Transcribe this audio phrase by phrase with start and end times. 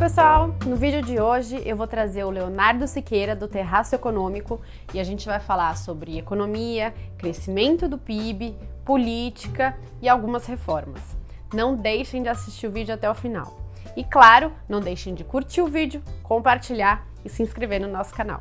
[0.00, 0.54] pessoal!
[0.64, 4.58] No vídeo de hoje eu vou trazer o Leonardo Siqueira do Terraço Econômico
[4.94, 11.02] e a gente vai falar sobre economia, crescimento do PIB, política e algumas reformas.
[11.52, 13.60] Não deixem de assistir o vídeo até o final.
[13.94, 18.40] E claro, não deixem de curtir o vídeo, compartilhar e se inscrever no nosso canal.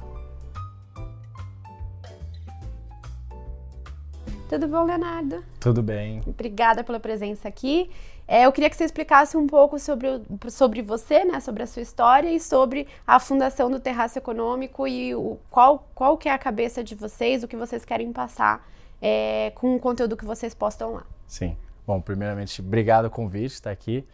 [4.48, 5.44] Tudo bom, Leonardo?
[5.60, 6.24] Tudo bem.
[6.26, 7.92] Obrigada pela presença aqui.
[8.32, 11.82] É, eu queria que você explicasse um pouco sobre, sobre você, né, sobre a sua
[11.82, 16.38] história e sobre a fundação do Terraço Econômico e o, qual, qual que é a
[16.38, 18.64] cabeça de vocês, o que vocês querem passar
[19.02, 21.04] é, com o conteúdo que vocês postam lá.
[21.26, 21.58] Sim.
[21.88, 24.06] Bom, primeiramente, obrigado o convite, estar aqui.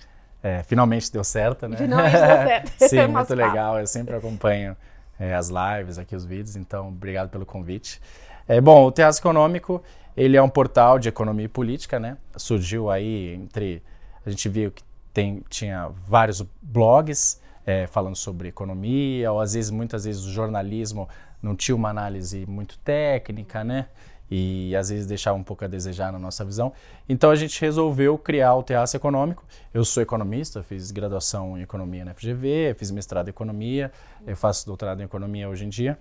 [0.42, 1.76] É, finalmente deu certo, né?
[1.76, 2.72] Finalmente deu certo.
[2.88, 3.78] Sim, muito legal.
[3.78, 4.78] Eu sempre acompanho
[5.20, 8.02] é, as lives aqui, os vídeos, então obrigado pelo convite.
[8.48, 9.84] É, bom, o Terraço Econômico,
[10.16, 12.18] ele é um portal de economia e política, né?
[12.38, 13.84] Surgiu aí entre
[14.26, 19.72] a gente viu que tem, tinha vários blogs é, falando sobre economia, ou às vezes,
[19.72, 21.08] muitas vezes, o jornalismo
[21.42, 23.88] não tinha uma análise muito técnica, né?
[24.30, 26.74] E às vezes deixava um pouco a desejar na nossa visão.
[27.08, 29.44] Então a gente resolveu criar o Terraço Econômico.
[29.72, 33.92] Eu sou economista, fiz graduação em economia na FGV, fiz mestrado em economia,
[34.26, 35.96] eu faço doutorado em economia hoje em dia.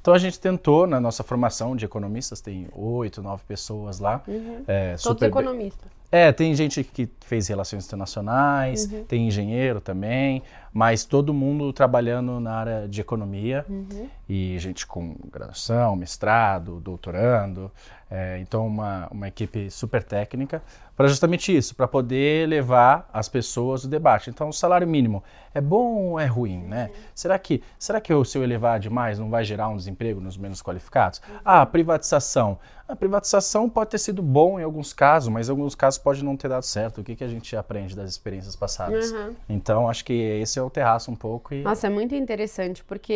[0.00, 4.22] Então a gente tentou, na nossa formação de economistas, tem oito, nove pessoas lá.
[4.26, 4.64] Uhum.
[4.66, 5.97] É, Todos economistas.
[6.10, 9.04] É, tem gente que fez relações internacionais, uhum.
[9.04, 10.42] tem engenheiro também,
[10.72, 14.08] mas todo mundo trabalhando na área de economia uhum.
[14.28, 17.72] E gente com graduação, mestrado, doutorando.
[18.10, 20.62] É, então, uma, uma equipe super técnica
[20.98, 24.30] para justamente isso, para poder levar as pessoas o debate.
[24.30, 25.22] Então, o salário mínimo
[25.54, 26.90] é bom ou é ruim, né?
[26.92, 27.00] Uhum.
[27.14, 30.60] Será que, será que se eu elevar demais não vai gerar um desemprego nos menos
[30.60, 31.20] qualificados?
[31.28, 31.36] Uhum.
[31.44, 32.58] Ah, privatização.
[32.88, 36.36] A privatização pode ter sido bom em alguns casos, mas em alguns casos pode não
[36.36, 37.00] ter dado certo.
[37.00, 39.12] O que, que a gente aprende das experiências passadas?
[39.12, 39.36] Uhum.
[39.48, 41.54] Então, acho que esse é o terraço um pouco.
[41.54, 41.62] E...
[41.62, 43.12] Nossa, é muito interessante, porque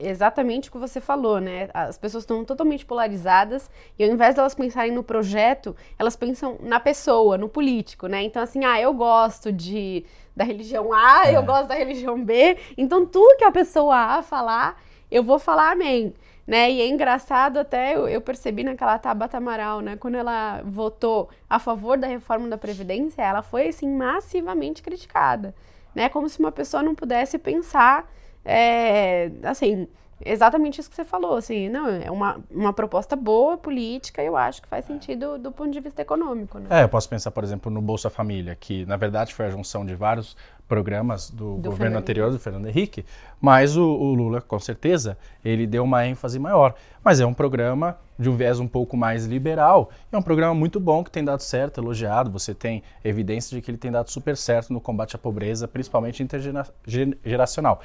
[0.00, 1.68] é exatamente o que você falou, né?
[1.74, 6.80] As pessoas estão totalmente polarizadas e ao invés delas pensarem no projeto, elas pensam na
[6.80, 8.22] pessoa, no político, né?
[8.22, 11.36] Então, assim, ah, eu gosto de da religião A, é.
[11.36, 15.72] eu gosto da religião B, então tudo que a pessoa A falar, eu vou falar
[15.72, 16.12] amém
[16.46, 16.70] né?
[16.70, 19.96] E é engraçado até, eu, eu percebi naquela Tabata Amaral, né?
[19.96, 25.54] Quando ela votou a favor da reforma da Previdência, ela foi, assim, massivamente criticada,
[25.94, 26.08] né?
[26.08, 28.08] Como se uma pessoa não pudesse pensar,
[28.44, 29.88] é, assim,
[30.24, 34.36] exatamente isso que você falou, assim, não, é uma, uma proposta boa, política, e eu
[34.36, 36.66] acho que faz sentido do ponto de vista econômico, né?
[36.70, 39.84] É, eu posso pensar, por exemplo, no Bolsa Família, que na verdade foi a junção
[39.84, 41.96] de vários programas do, do governo Fernando.
[41.98, 43.04] anterior, do Fernando Henrique,
[43.40, 46.74] mas o, o, Lula, com certeza, ele deu uma ênfase maior.
[47.04, 50.80] Mas é um programa de um viés um pouco mais liberal, é um programa muito
[50.80, 54.36] bom que tem dado certo, elogiado, você tem evidência de que ele tem dado super
[54.36, 57.80] certo no combate à pobreza, principalmente intergeracional.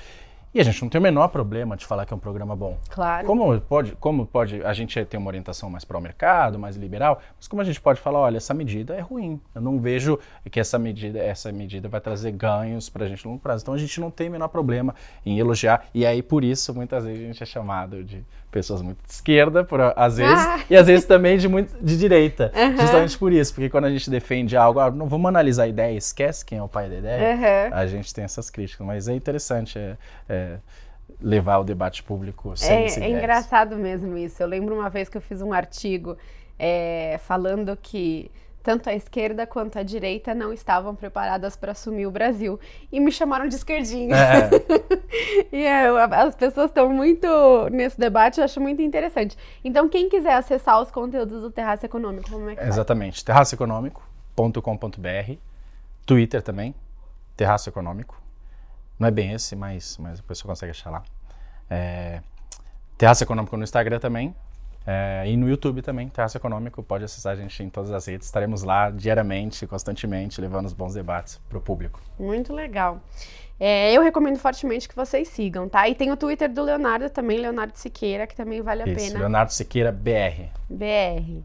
[0.54, 2.78] E a gente não tem o menor problema de falar que é um programa bom.
[2.90, 3.26] Claro.
[3.26, 7.22] Como pode, como pode a gente ter uma orientação mais para o mercado, mais liberal,
[7.38, 9.40] mas como a gente pode falar, olha, essa medida é ruim.
[9.56, 10.20] Eu não vejo
[10.52, 13.64] que essa medida, essa medida vai trazer ganhos para a gente no longo prazo.
[13.64, 14.94] Então a gente não tem o menor problema
[15.26, 15.86] em elogiar.
[15.94, 19.64] E aí por isso muitas vezes a gente é chamado de pessoas muito de esquerda,
[19.64, 20.60] por, às vezes, ah.
[20.70, 22.52] e às vezes também de muito de direita.
[22.56, 22.78] Uhum.
[22.78, 25.98] Justamente por isso, porque quando a gente defende algo, ah, não vamos analisar a ideia,
[25.98, 27.36] esquece quem é o pai da ideia.
[27.36, 27.74] Uhum.
[27.74, 29.80] A gente tem essas críticas, mas é interessante.
[29.80, 29.98] É,
[30.30, 30.58] é,
[31.22, 34.42] levar o debate público sem é, é engraçado mesmo isso.
[34.42, 36.18] Eu lembro uma vez que eu fiz um artigo
[36.58, 38.32] é, falando que
[38.64, 42.60] tanto a esquerda quanto a direita não estavam preparadas para assumir o Brasil.
[42.92, 44.16] E me chamaram de esquerdinha.
[44.16, 44.50] É.
[45.52, 47.28] e é, as pessoas estão muito
[47.72, 49.38] nesse debate, eu acho muito interessante.
[49.64, 53.24] Então, quem quiser acessar os conteúdos do Terraço Econômico, como é que Exatamente.
[53.26, 55.34] terraçoeconômico.com.br
[56.06, 56.76] Twitter também,
[57.36, 58.22] Terraço Econômico.
[59.00, 61.04] Não é bem esse, mas, mas a pessoa consegue achar lá.
[61.70, 62.22] É,
[62.98, 64.36] Terraço Econômico no Instagram também.
[64.86, 66.82] É, e no YouTube também, Terraço Econômico.
[66.82, 68.28] Pode acessar a gente em todas as redes.
[68.28, 72.02] Estaremos lá diariamente, constantemente, levando os bons debates para o público.
[72.20, 73.02] Muito legal.
[73.60, 75.88] É, eu recomendo fortemente que vocês sigam, tá?
[75.88, 79.20] E tem o Twitter do Leonardo também, Leonardo Siqueira, que também vale a Isso, pena.
[79.20, 80.50] Leonardo Siqueira BR.
[80.68, 81.44] BR.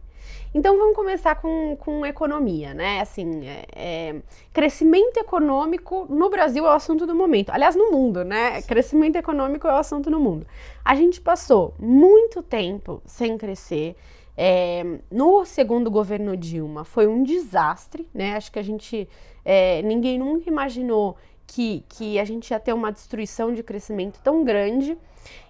[0.55, 3.01] Então vamos começar com, com economia, né?
[3.01, 4.17] Assim, é, é,
[4.53, 7.51] crescimento econômico no Brasil é o assunto do momento.
[7.51, 8.63] Aliás, no mundo, né?
[8.63, 10.47] Crescimento econômico é o assunto no mundo.
[10.85, 13.97] A gente passou muito tempo sem crescer.
[14.39, 18.37] É, no segundo governo Dilma foi um desastre, né?
[18.37, 19.09] Acho que a gente
[19.45, 24.43] é, ninguém nunca imaginou que, que a gente ia ter uma destruição de crescimento tão
[24.43, 24.99] grande.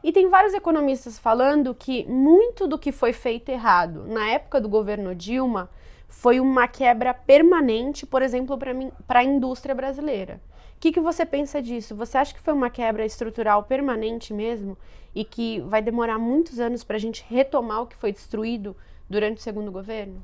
[0.02, 4.68] E tem vários economistas falando que muito do que foi feito errado na época do
[4.68, 5.68] governo Dilma
[6.08, 8.58] foi uma quebra permanente, por exemplo,
[9.06, 10.40] para a indústria brasileira.
[10.76, 11.96] O que, que você pensa disso?
[11.96, 14.76] Você acha que foi uma quebra estrutural permanente mesmo
[15.14, 18.76] e que vai demorar muitos anos para a gente retomar o que foi destruído
[19.08, 20.22] durante o segundo governo?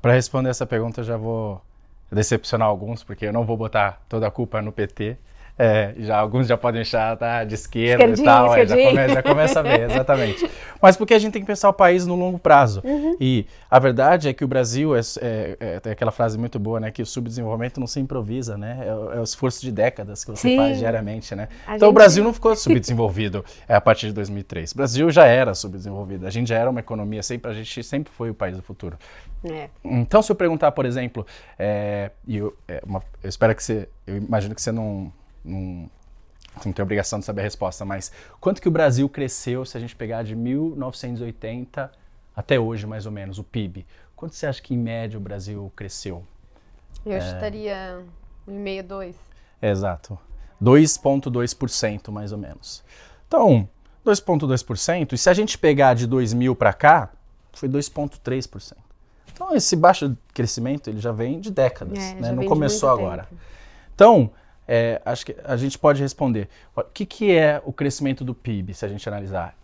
[0.00, 1.60] Para responder essa pergunta, eu já vou
[2.10, 5.16] decepcionar alguns, porque eu não vou botar toda a culpa no PT.
[5.58, 9.22] É, já, alguns já podem achar tá, de esquerda e tal, é, já, começa, já
[9.24, 10.48] começa a ver, exatamente.
[10.80, 12.80] Mas porque a gente tem que pensar o país no longo prazo.
[12.84, 13.16] Uhum.
[13.20, 16.78] E a verdade é que o Brasil, é, é, é, tem aquela frase muito boa,
[16.78, 20.30] né, que o subdesenvolvimento não se improvisa, né, é, o é esforço de décadas que
[20.30, 20.56] você Sim.
[20.56, 21.48] faz diariamente, né.
[21.66, 21.90] A então gente...
[21.90, 24.70] o Brasil não ficou subdesenvolvido é, a partir de 2003.
[24.70, 28.12] O Brasil já era subdesenvolvido, a gente já era uma economia, sempre, a gente sempre
[28.12, 28.96] foi o país do futuro.
[29.84, 31.26] Então se eu perguntar, por exemplo,
[32.26, 35.12] eu, uma, eu espero que você, eu imagino que você não
[35.44, 35.90] não,
[36.64, 39.80] não tem obrigação de saber a resposta, mas quanto que o Brasil cresceu se a
[39.80, 41.90] gente pegar de 1980
[42.34, 43.86] até hoje, mais ou menos, o PIB?
[44.14, 46.24] Quanto você acha que em média o Brasil cresceu?
[47.04, 47.20] Eu é...
[47.20, 48.02] chutaria
[48.48, 49.16] 1,5, 2.
[49.62, 50.18] Exato.
[50.62, 52.82] 2,2% mais ou menos.
[53.26, 53.68] Então,
[54.04, 57.10] 2,2%, e se a gente pegar de 2000 para cá,
[57.52, 58.76] foi 2,3%.
[59.32, 62.32] Então, esse baixo crescimento ele já vem de décadas, é, né?
[62.32, 63.24] não começou agora.
[63.24, 63.42] Tempo.
[63.94, 64.30] Então,
[64.68, 66.46] é, acho que a gente pode responder.
[66.76, 69.56] O que, que é o crescimento do PIB, se a gente analisar?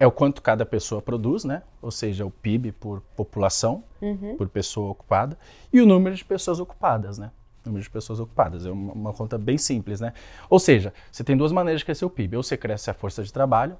[0.00, 1.62] É o quanto cada pessoa produz, né?
[1.80, 4.36] Ou seja, o PIB por população, uhum.
[4.36, 5.38] por pessoa ocupada,
[5.72, 7.30] e o número de pessoas ocupadas, né?
[7.64, 8.66] O número de pessoas ocupadas.
[8.66, 10.12] É uma, uma conta bem simples, né?
[10.50, 12.36] Ou seja, você tem duas maneiras de crescer o PIB.
[12.36, 13.76] Ou você cresce a força de trabalho,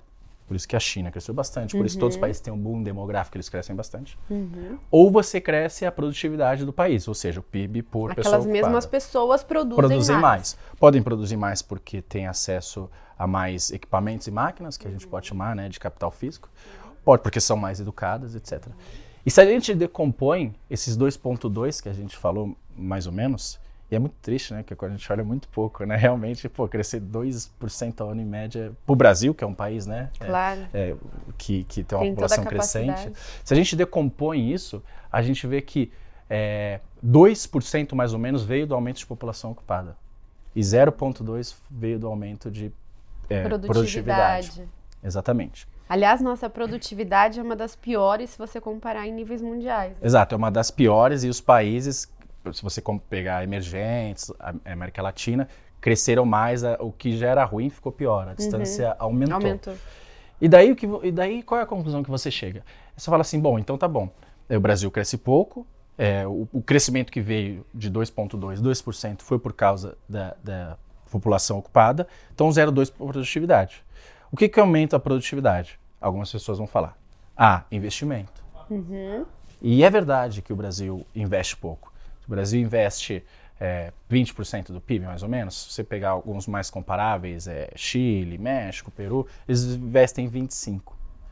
[0.48, 1.86] por isso que a China cresceu bastante, por uhum.
[1.86, 2.22] isso todos os uhum.
[2.22, 4.18] países têm um boom demográfico, eles crescem bastante.
[4.30, 4.78] Uhum.
[4.90, 8.46] Ou você cresce a produtividade do país, ou seja, o PIB por Aquelas pessoa Aquelas
[8.46, 10.56] mesmas pessoas produzem, produzem mais.
[10.56, 10.58] mais.
[10.80, 15.26] Podem produzir mais porque têm acesso a mais equipamentos e máquinas, que a gente pode
[15.26, 16.48] chamar né, de capital físico.
[17.04, 18.66] Pode porque são mais educadas, etc.
[19.24, 23.60] E se a gente decompõe esses 2.2 que a gente falou mais ou menos,
[23.90, 24.62] e é muito triste, né?
[24.62, 25.96] Porque quando a gente olha muito pouco, né?
[25.96, 29.86] Realmente, pô, crescer 2% ao ano em média para o Brasil, que é um país,
[29.86, 30.10] né?
[30.20, 30.60] É, claro.
[30.74, 30.96] É, é,
[31.38, 33.12] que, que tem uma tem população crescente.
[33.42, 35.90] Se a gente decompõe isso, a gente vê que
[36.28, 39.96] é, 2% mais ou menos veio do aumento de população ocupada.
[40.54, 42.72] E 0,2% veio do aumento de
[43.30, 44.48] é, produtividade.
[44.48, 44.68] produtividade.
[45.02, 45.68] Exatamente.
[45.88, 49.92] Aliás, nossa produtividade é uma das piores se você comparar em níveis mundiais.
[49.92, 49.98] Né?
[50.02, 52.12] Exato, é uma das piores e os países
[52.52, 54.32] se você pegar emergentes,
[54.64, 55.48] América Latina,
[55.80, 58.94] cresceram mais, a, o que já era ruim ficou pior, a distância uhum.
[58.98, 59.34] aumentou.
[59.34, 59.74] aumentou.
[60.40, 62.64] E daí, o que, e daí qual é a conclusão que você chega?
[62.96, 64.08] Você fala assim, bom, então tá bom,
[64.48, 69.52] o Brasil cresce pouco, é, o, o, crescimento que veio de 2,2%, 2% foi por
[69.52, 70.76] causa da, da
[71.10, 73.84] população ocupada, então 0,2% produtividade.
[74.30, 75.78] O que, que aumenta a produtividade?
[76.00, 76.96] Algumas pessoas vão falar.
[77.36, 78.44] Ah, investimento.
[78.70, 79.24] Uhum.
[79.60, 81.92] E é verdade que o Brasil investe pouco.
[82.28, 83.24] O Brasil investe
[83.58, 85.64] é, 20% do PIB, mais ou menos.
[85.64, 90.82] Se você pegar alguns mais comparáveis, é, Chile, México, Peru, eles investem 25%.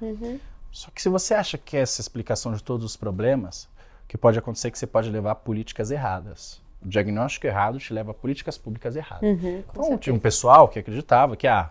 [0.00, 0.40] Uhum.
[0.72, 3.64] Só que se você acha que essa explicação de todos os problemas,
[4.04, 6.60] o que pode acontecer é que você pode levar políticas erradas.
[6.82, 9.22] O diagnóstico errado te leva a políticas públicas erradas.
[9.22, 11.70] Uhum, então, tinha um pessoal que acreditava que ah,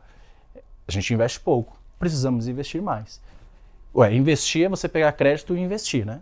[0.87, 3.21] a gente investe pouco, precisamos investir mais.
[3.93, 6.21] Ué, investir é você pegar crédito e investir, né?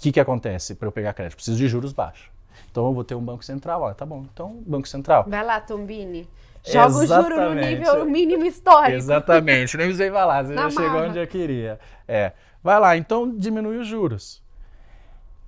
[0.00, 1.36] Que, que acontece para eu pegar crédito?
[1.36, 2.30] Preciso de juros baixos.
[2.70, 3.82] Então eu vou ter um banco central.
[3.82, 4.24] Olha, tá bom.
[4.32, 5.24] Então, Banco Central.
[5.28, 6.28] Vai lá, Tombini.
[6.64, 7.32] Joga Exatamente.
[7.32, 8.96] o juro no nível mínimo histórico.
[8.96, 9.76] Exatamente.
[9.76, 11.78] Nem precisei falar, você já chegou onde eu queria.
[12.06, 12.32] É.
[12.62, 14.42] Vai lá, então diminui os juros.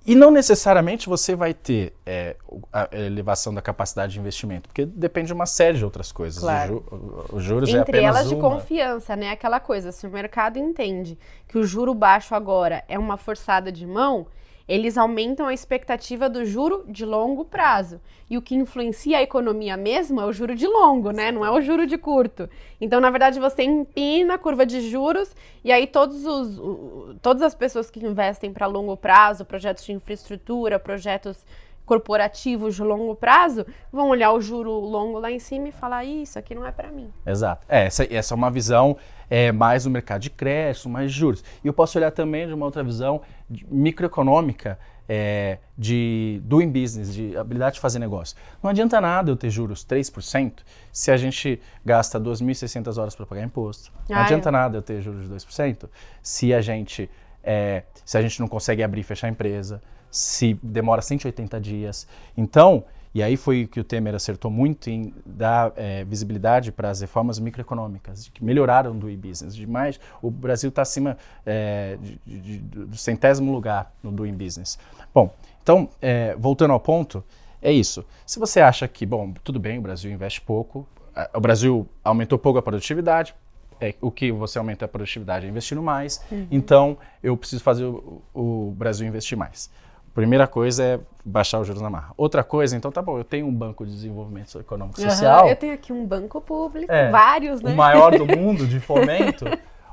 [0.05, 2.35] E não necessariamente você vai ter é,
[2.73, 6.41] a elevação da capacidade de investimento, porque depende de uma série de outras coisas.
[6.41, 6.83] Claro.
[7.31, 8.49] Os juros Entre é apenas elas de uma.
[8.49, 9.29] confiança, né?
[9.29, 11.17] Aquela coisa, se o mercado entende
[11.47, 14.27] que o juro baixo agora é uma forçada de mão,
[14.67, 17.99] eles aumentam a expectativa do juro de longo prazo.
[18.29, 21.31] E o que influencia a economia mesmo é o juro de longo, né?
[21.31, 22.49] Não é o juro de curto.
[22.79, 27.53] Então, na verdade, você empina a curva de juros e aí todos os, todas as
[27.53, 31.45] pessoas que investem para longo prazo, projetos de infraestrutura, projetos
[31.85, 36.37] corporativos de longo prazo, vão olhar o juro longo lá em cima e falar: isso
[36.39, 37.11] aqui não é para mim.
[37.25, 37.65] Exato.
[37.69, 38.97] É, essa, essa é uma visão
[39.29, 41.43] é, mais do mercado de crédito, mais juros.
[41.63, 43.21] E eu posso olhar também de uma outra visão
[43.69, 48.37] microeconômica é, de doing business, de habilidade de fazer negócio.
[48.61, 50.59] Não adianta nada eu ter juros 3%
[50.91, 53.91] se a gente gasta 2.600 horas para pagar imposto.
[54.09, 54.51] Não ah, adianta é.
[54.51, 55.89] nada eu ter juros de 2%
[56.21, 57.09] se a gente
[57.43, 59.81] é, se a gente não consegue abrir e fechar a empresa,
[60.13, 62.07] se demora 180 dias.
[62.37, 66.99] Então, E aí foi que o Temer acertou muito em dar é, visibilidade para as
[66.99, 69.55] reformas microeconômicas, que melhoraram do e-business.
[69.55, 71.15] Demais, o Brasil está acima
[71.45, 74.79] é, de, de, do centésimo lugar no doing business.
[75.13, 77.23] Bom, então, é, voltando ao ponto,
[77.61, 78.03] é isso.
[78.25, 80.87] Se você acha que, bom, tudo bem, o Brasil investe pouco,
[81.35, 83.35] o Brasil aumentou pouco a produtividade,
[83.79, 86.47] é, o que você aumenta a produtividade é investindo mais, uhum.
[86.49, 89.69] então eu preciso fazer o, o Brasil investir mais.
[90.13, 92.13] Primeira coisa é baixar os juros na marra.
[92.15, 95.49] Outra coisa, então tá bom, eu tenho um banco de desenvolvimento econômico e social.
[95.49, 97.73] eu tenho aqui um banco público, é, vários, né?
[97.73, 99.45] O maior do mundo de fomento.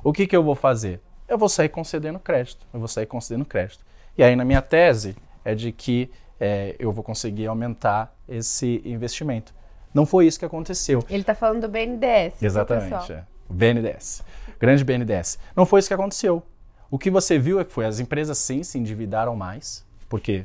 [0.05, 1.01] o que, que eu vou fazer?
[1.27, 2.67] Eu vou sair concedendo crédito.
[2.73, 3.85] Eu vou sair concedendo crédito.
[4.19, 9.55] E aí, na minha tese, é de que é, eu vou conseguir aumentar esse investimento.
[9.95, 11.03] Não foi isso que aconteceu.
[11.09, 12.43] Ele está falando do BNDES.
[12.43, 13.13] Exatamente.
[13.13, 13.25] É.
[13.49, 14.23] BNDES.
[14.59, 15.39] Grande BNDES.
[15.57, 16.43] Não foi isso que aconteceu.
[16.91, 20.45] O que você viu é que foi as empresas sim se endividaram mais porque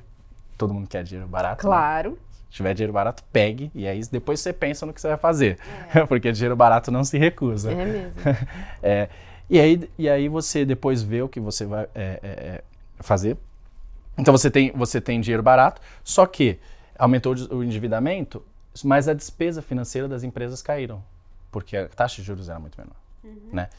[0.57, 1.65] todo mundo quer dinheiro barato.
[1.65, 1.69] Né?
[1.69, 2.12] Claro.
[2.12, 2.17] Né?
[2.50, 3.69] Se tiver dinheiro barato, pegue.
[3.75, 5.57] E aí depois você pensa no que você vai fazer.
[5.93, 6.05] É.
[6.07, 7.72] porque dinheiro barato não se recusa.
[7.72, 8.13] É mesmo.
[8.81, 9.10] é,
[9.50, 12.63] e, aí, e aí você depois vê o que você vai é, é, é,
[13.00, 13.36] fazer.
[14.17, 16.57] Então você tem, você tem dinheiro barato, só que
[16.98, 18.41] aumentou o endividamento,
[18.84, 21.03] mas a despesa financeira das empresas caíram.
[21.51, 22.95] Porque a taxa de juros era muito menor.
[23.24, 23.50] Uhum.
[23.51, 23.69] Né?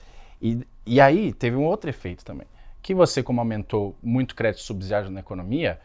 [0.42, 2.46] E, e aí teve um outro efeito também
[2.86, 5.80] que você, como aumentou muito crédito subsidiado na economia,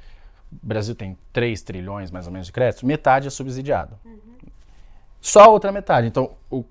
[0.52, 3.98] o Brasil tem 3 trilhões mais ou menos de crédito, metade é subsidiado.
[4.06, 4.20] Uhum.
[5.20, 6.06] Só a outra metade.
[6.06, 6.64] Então, o,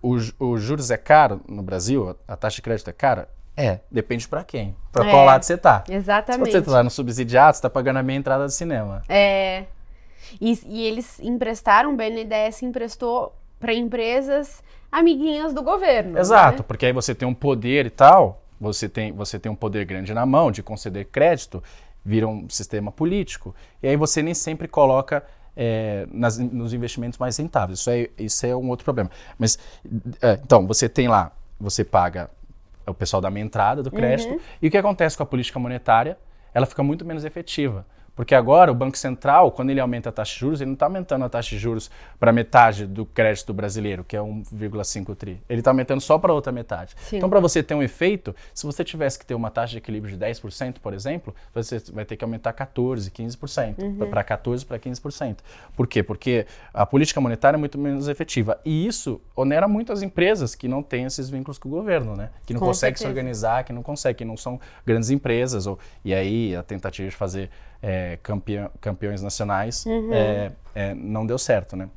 [0.00, 3.28] o, o, juros é caro no Brasil, a taxa de crédito é cara?
[3.56, 5.82] É, depende para quem, para é, qual lado você tá.
[5.88, 6.52] Exatamente.
[6.52, 9.02] Se você tá no subsidiado, você tá pagando a meia entrada do cinema.
[9.08, 9.64] É.
[10.40, 14.62] E, e eles emprestaram, o BNDES emprestou para empresas
[14.92, 16.16] amiguinhas do governo.
[16.20, 16.64] Exato, né?
[16.68, 20.14] porque aí você tem um poder e tal, você tem, você tem um poder grande
[20.14, 21.62] na mão de conceder crédito,
[22.04, 23.54] vira um sistema político.
[23.82, 25.24] E aí você nem sempre coloca
[25.56, 27.80] é, nas, nos investimentos mais rentáveis.
[27.80, 29.10] Isso é, isso é um outro problema.
[29.36, 29.58] Mas,
[30.20, 32.30] é, então, você tem lá, você paga
[32.86, 34.40] o pessoal da minha entrada do crédito, uhum.
[34.60, 36.16] e o que acontece com a política monetária?
[36.54, 37.84] Ela fica muito menos efetiva.
[38.14, 40.86] Porque agora o Banco Central, quando ele aumenta a taxa de juros, ele não está
[40.86, 41.90] aumentando a taxa de juros
[42.20, 45.42] para metade do crédito brasileiro, que é 1,5 tri.
[45.48, 46.94] Ele está aumentando só para outra metade.
[46.98, 47.16] Sim.
[47.16, 50.16] Então, para você ter um efeito, se você tivesse que ter uma taxa de equilíbrio
[50.16, 54.10] de 10%, por exemplo, você vai ter que aumentar 14%, 15%, uhum.
[54.10, 55.38] para 14% para 15%.
[55.74, 56.02] Por quê?
[56.02, 58.60] Porque a política monetária é muito menos efetiva.
[58.64, 62.30] E isso onera muito as empresas que não têm esses vínculos com o governo, né?
[62.44, 65.66] Que não conseguem se organizar, que não conseguem, que não são grandes empresas.
[65.66, 67.50] Ou, e aí a tentativa de fazer
[67.82, 70.14] é, campeão, campeões nacionais, uhum.
[70.14, 71.88] é, é, não deu certo, né?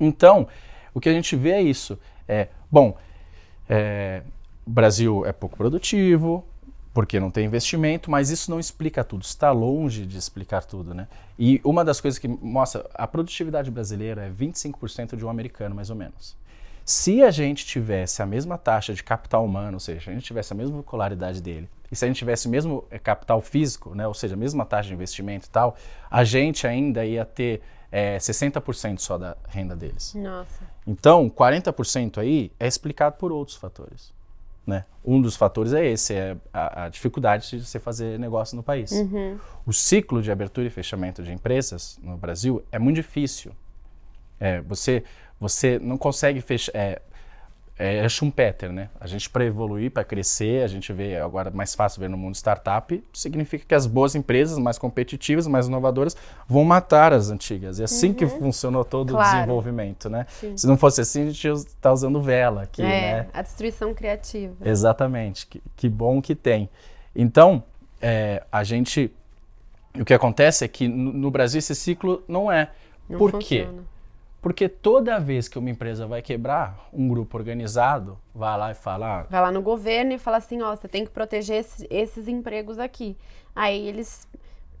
[0.00, 0.48] Então,
[0.92, 1.98] o que a gente vê é isso.
[2.26, 2.96] É, bom,
[3.68, 4.22] é,
[4.66, 6.44] o Brasil é pouco produtivo,
[6.92, 11.08] porque não tem investimento, mas isso não explica tudo, está longe de explicar tudo, né?
[11.38, 15.90] E uma das coisas que mostra, a produtividade brasileira é 25% de um americano, mais
[15.90, 16.36] ou menos.
[16.84, 20.52] Se a gente tivesse a mesma taxa de capital humano, ou seja, a gente tivesse
[20.52, 24.04] a mesma escolaridade dele, e se a gente tivesse o mesmo eh, capital físico, né,
[24.04, 25.76] ou seja, a mesma taxa de investimento e tal,
[26.10, 30.12] a gente ainda ia ter é, eh, 60% só da renda deles.
[30.16, 30.64] Nossa.
[30.84, 34.12] Então, 40% aí é explicado por outros fatores.
[34.66, 34.84] Né?
[35.04, 38.90] Um dos fatores é esse, é a, a dificuldade de você fazer negócio no país.
[38.90, 39.38] Uhum.
[39.64, 43.52] O ciclo de abertura e fechamento de empresas no Brasil é muito difícil.
[44.40, 45.04] É, você,
[45.38, 46.72] você não consegue fechar.
[46.74, 47.00] É,
[47.76, 48.88] é, é Schumpeter, né?
[49.00, 52.34] A gente para evoluir, para crescer, a gente vê agora mais fácil ver no mundo
[52.36, 56.16] startup, significa que as boas empresas, mais competitivas, mais inovadoras,
[56.46, 57.78] vão matar as antigas.
[57.78, 58.14] E é assim uhum.
[58.14, 59.28] que funcionou todo claro.
[59.28, 60.26] o desenvolvimento, né?
[60.28, 60.56] Sim.
[60.56, 63.26] Se não fosse assim, a gente está usando vela aqui, é, né?
[63.32, 64.54] A destruição criativa.
[64.64, 65.46] Exatamente.
[65.46, 66.70] Que, que bom que tem.
[67.14, 67.64] Então,
[68.00, 69.10] é, a gente,
[69.98, 72.70] o que acontece é que no, no Brasil esse ciclo não é.
[73.08, 73.72] Não Por funciona.
[73.72, 73.84] quê?
[74.44, 79.20] Porque toda vez que uma empresa vai quebrar, um grupo organizado vai lá e fala.
[79.20, 82.28] Ah, vai lá no governo e fala assim: ó, você tem que proteger esse, esses
[82.28, 83.16] empregos aqui.
[83.56, 84.28] Aí eles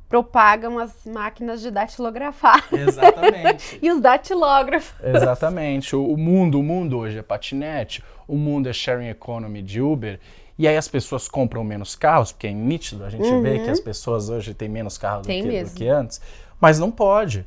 [0.06, 2.62] propagam as máquinas de datilografar.
[2.70, 3.78] Exatamente.
[3.80, 4.92] e os datilógrafos.
[5.02, 5.96] Exatamente.
[5.96, 10.20] O, o, mundo, o mundo hoje é patinete, o mundo é sharing economy de Uber.
[10.58, 13.40] E aí as pessoas compram menos carros, porque é nítido, a gente uhum.
[13.40, 16.20] vê que as pessoas hoje têm menos carros do que, do que antes.
[16.60, 17.46] Mas não pode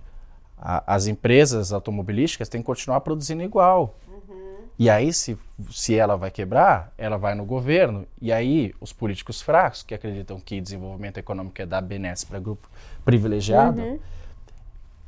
[0.57, 3.95] a, as empresas automobilísticas têm que continuar produzindo igual.
[4.07, 4.57] Uhum.
[4.79, 5.37] E aí, se,
[5.71, 8.05] se ela vai quebrar, ela vai no governo.
[8.21, 12.69] E aí, os políticos fracos, que acreditam que desenvolvimento econômico é dar benesse para grupo
[13.05, 13.99] privilegiado, uhum.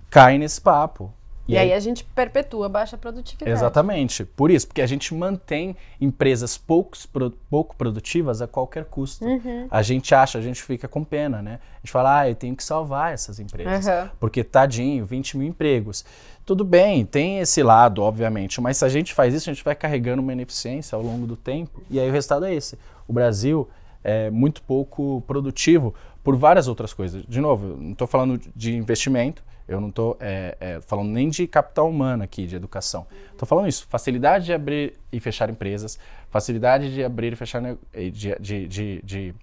[0.10, 1.12] caem nesse papo.
[1.50, 3.52] E, e aí, aí, a gente perpetua a baixa produtividade.
[3.52, 4.24] Exatamente.
[4.24, 9.26] Por isso, porque a gente mantém empresas poucos, pro, pouco produtivas a qualquer custo.
[9.26, 9.68] Uhum.
[9.72, 11.60] A gente acha, a gente fica com pena, né?
[11.76, 13.88] A gente fala, ah, eu tenho que salvar essas empresas.
[13.88, 14.10] Uhum.
[14.20, 16.06] Porque, tadinho, 20 mil empregos.
[16.46, 19.76] Tudo bem, tem esse lado, obviamente, mas se a gente faz isso, a gente vai
[19.76, 21.82] carregando uma ineficiência ao longo do tempo.
[21.90, 22.78] E aí o resultado é esse.
[23.08, 23.68] O Brasil
[24.04, 27.24] é muito pouco produtivo por várias outras coisas.
[27.28, 31.48] De novo, não estou falando de investimento, eu não estou é, é, falando nem de
[31.48, 33.06] capital humano aqui, de educação.
[33.32, 36.00] Estou falando isso, facilidade de abrir e fechar empresas,
[36.30, 37.62] facilidade de abrir e fechar,
[37.94, 39.36] de, de, de, de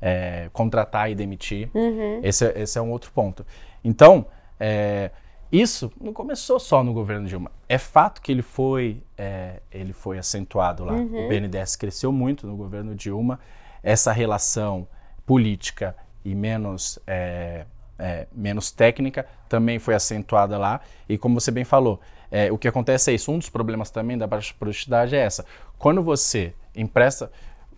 [0.00, 1.68] é, contratar e demitir.
[1.74, 2.20] Uhum.
[2.22, 3.44] Esse, é, esse é um outro ponto.
[3.82, 4.26] Então,
[4.58, 5.10] é,
[5.50, 7.50] isso não começou só no governo Dilma.
[7.68, 10.92] É fato que ele foi, é, ele foi acentuado lá.
[10.92, 11.26] Uhum.
[11.26, 13.40] O BNDES cresceu muito no governo Dilma.
[13.82, 14.86] Essa relação
[15.26, 17.66] política e menos, é,
[17.98, 20.80] é, menos técnica também foi acentuada lá.
[21.08, 23.30] E como você bem falou, é, o que acontece é isso.
[23.30, 25.44] Um dos problemas também da baixa produtividade é essa.
[25.78, 27.30] Quando você empresta.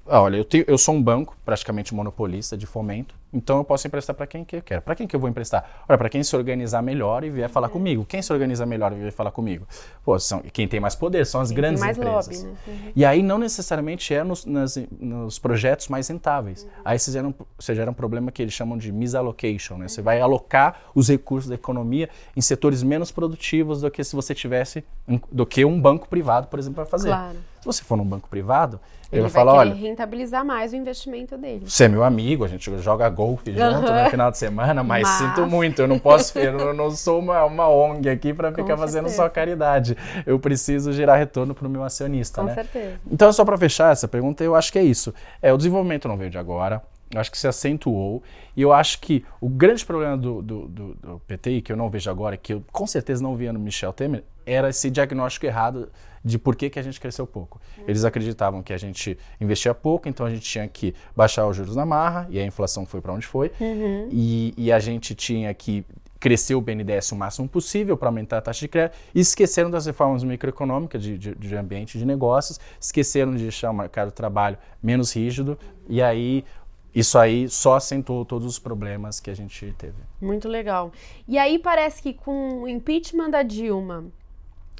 [0.08, 4.16] Olha, eu, tenho, eu sou um banco praticamente monopolista de fomento então eu posso emprestar
[4.16, 4.80] para quem que eu quero.
[4.80, 5.84] Para quem que eu vou emprestar?
[5.86, 8.02] Olha, para quem se organizar melhor e vier falar comigo.
[8.06, 9.66] Quem se organiza melhor e vier falar comigo?
[10.02, 12.42] Pô, são, quem tem mais poder são as quem grandes mais empresas.
[12.42, 12.56] Lobby, né?
[12.66, 12.92] uhum.
[12.96, 16.62] E aí não necessariamente é nos, nas, nos projetos mais rentáveis.
[16.62, 16.70] Uhum.
[16.82, 19.76] Aí você gera, um, você gera um problema que eles chamam de misallocation.
[19.76, 19.88] Né?
[19.88, 24.34] Você vai alocar os recursos da economia em setores menos produtivos do que se você
[24.34, 24.82] tivesse
[25.30, 27.08] do que um banco privado, por exemplo, vai fazer.
[27.08, 27.36] Claro.
[27.60, 28.80] Se você for num banco privado,
[29.16, 31.62] ele, ele vai falar, olha, rentabilizar mais o investimento dele.
[31.66, 34.04] Você é meu amigo, a gente joga golfe junto uhum.
[34.04, 37.44] no final de semana, mas, mas, sinto muito, eu não posso, eu não sou uma,
[37.44, 39.96] uma ONG aqui para ficar fazendo só caridade.
[40.24, 42.54] Eu preciso gerar retorno para o meu acionista, Com né?
[42.54, 43.00] certeza.
[43.10, 45.12] Então, só para fechar essa pergunta, eu acho que é isso.
[45.40, 46.82] É, o desenvolvimento não veio de agora.
[47.12, 48.22] Eu acho que se acentuou.
[48.56, 51.88] E eu acho que o grande problema do, do, do, do PTI, que eu não
[51.88, 55.90] vejo agora, que eu com certeza não via no Michel Temer, era esse diagnóstico errado
[56.24, 57.60] de por que, que a gente cresceu pouco.
[57.86, 61.76] Eles acreditavam que a gente investia pouco, então a gente tinha que baixar os juros
[61.76, 64.08] na marra, e a inflação foi para onde foi, uhum.
[64.10, 65.84] e, e a gente tinha que
[66.18, 69.86] crescer o BNDES o máximo possível para aumentar a taxa de crédito, e esqueceram das
[69.86, 74.58] reformas microeconômicas de, de, de ambiente de negócios, esqueceram de deixar o mercado de trabalho
[74.82, 75.56] menos rígido,
[75.88, 76.44] e aí
[76.92, 79.98] isso aí só acentuou todos os problemas que a gente teve.
[80.20, 80.90] Muito legal.
[81.28, 84.06] E aí parece que com o impeachment da Dilma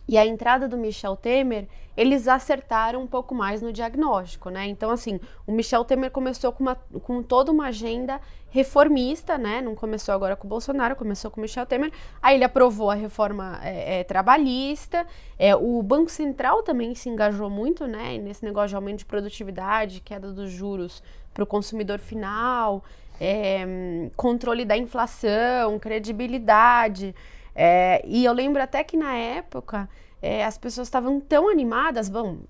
[0.08, 4.66] e a entrada do Michel Temer, eles acertaram um pouco mais no diagnóstico, né?
[4.66, 9.60] Então, assim, o Michel Temer começou com, uma, com toda uma agenda reformista, né?
[9.60, 11.90] Não começou agora com o Bolsonaro, começou com o Michel Temer.
[12.22, 15.06] Aí ele aprovou a reforma é, é, trabalhista.
[15.38, 18.18] É, o Banco Central também se engajou muito, né?
[18.18, 21.02] Nesse negócio de aumento de produtividade, queda dos juros
[21.34, 22.84] para o consumidor final,
[23.20, 27.14] é, controle da inflação, credibilidade.
[27.58, 29.88] É, e eu lembro até que na época
[30.20, 32.10] é, as pessoas estavam tão animadas.
[32.10, 32.40] Bom,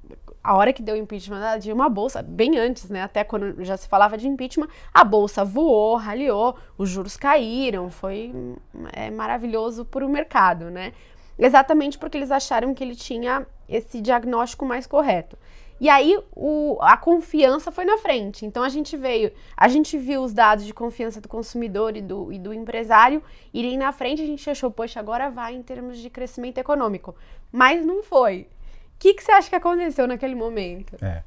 [0.43, 3.03] a hora que deu o impeachment de uma bolsa, bem antes, né?
[3.03, 8.35] Até quando já se falava de impeachment, a bolsa voou, raliou, os juros caíram, foi
[8.93, 10.93] é, maravilhoso para o mercado, né?
[11.39, 15.39] Exatamente porque eles acharam que ele tinha esse diagnóstico mais correto.
[15.81, 18.47] E aí o, a confiança foi na frente.
[18.47, 22.33] Então a gente veio, a gente viu os dados de confiança do consumidor e do,
[22.33, 26.09] e do empresário irem na frente, a gente achou, poxa, agora vai em termos de
[26.09, 27.15] crescimento econômico.
[27.53, 28.49] Mas não foi.
[28.95, 30.97] O que, que você acha que aconteceu naquele momento?
[31.05, 31.23] É.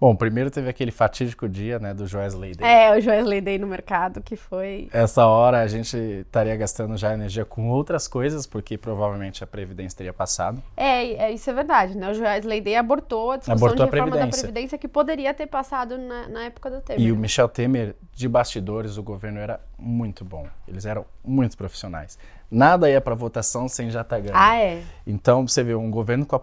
[0.00, 2.66] Bom, primeiro teve aquele fatídico dia, né, do Joesley Day.
[2.66, 4.88] É, o Joesley Day no mercado, que foi...
[4.94, 9.98] Essa hora a gente estaria gastando já energia com outras coisas, porque provavelmente a Previdência
[9.98, 10.62] teria passado.
[10.74, 12.10] É, é isso é verdade, né?
[12.10, 15.98] O Joesley Day abortou a discussão abortou de reforma da Previdência que poderia ter passado
[15.98, 17.06] na, na época do Temer.
[17.06, 20.46] E o Michel Temer, de bastidores, o governo era muito bom.
[20.66, 22.18] Eles eram muito profissionais.
[22.50, 24.36] Nada ia para votação sem já estar tá ganhando.
[24.36, 24.82] Ah, é?
[25.06, 26.40] Então, você vê um governo com a,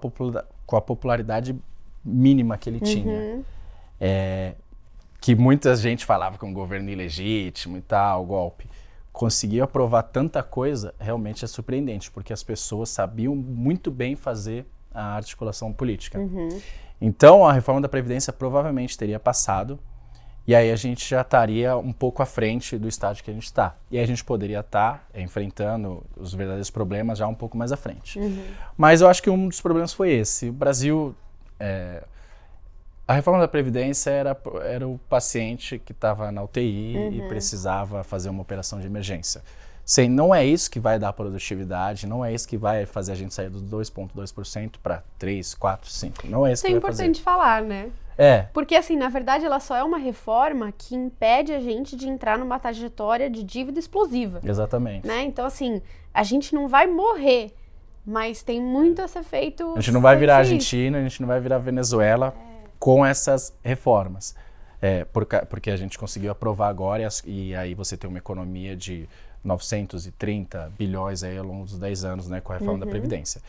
[0.65, 1.55] com a popularidade
[2.07, 3.13] mínima que ele tinha.
[3.13, 3.43] Uhum.
[3.99, 4.53] É,
[5.19, 8.69] que muita gente falava que um governo ilegítimo e tal, golpe.
[9.11, 15.15] Conseguiu aprovar tanta coisa, realmente é surpreendente, porque as pessoas sabiam muito bem fazer a
[15.15, 16.19] articulação política.
[16.19, 16.49] Uhum.
[17.01, 19.79] Então, a reforma da Previdência provavelmente teria passado,
[20.47, 23.43] e aí a gente já estaria um pouco à frente do estágio que a gente
[23.43, 23.75] está.
[23.91, 27.73] E aí a gente poderia estar tá enfrentando os verdadeiros problemas já um pouco mais
[27.73, 28.17] à frente.
[28.17, 28.45] Uhum.
[28.77, 30.47] Mas eu acho que um dos problemas foi esse.
[30.47, 31.13] O Brasil
[31.59, 32.03] é,
[33.07, 37.13] a reforma da Previdência era, era o paciente que estava na UTI uhum.
[37.13, 39.41] e precisava fazer uma operação de emergência.
[39.85, 43.15] Sem, não é isso que vai dar produtividade, não é isso que vai fazer a
[43.15, 46.27] gente sair dos 2,2% para 3, 4, 5.
[46.27, 47.89] Não é isso, isso que é vai importante falar, né?
[48.17, 48.47] É.
[48.51, 52.37] Porque, assim, na verdade, ela só é uma reforma que impede a gente de entrar
[52.37, 54.41] numa trajetória de dívida explosiva.
[54.43, 55.07] Exatamente.
[55.07, 55.23] Né?
[55.23, 55.81] Então, assim,
[56.13, 57.53] a gente não vai morrer
[58.07, 59.73] Mas tem muito a ser feito.
[59.75, 62.69] A gente não vai virar Argentina, a gente não vai virar Venezuela é.
[62.79, 64.33] com essas reformas.
[64.81, 65.05] É,
[65.49, 69.09] porque a gente conseguiu aprovar agora e, as, e, aí você tem uma economia de
[69.43, 72.79] 930 bilhões aí ao longo dos 10 anos né, com a reforma uhum.
[72.79, 73.41] da Previdência.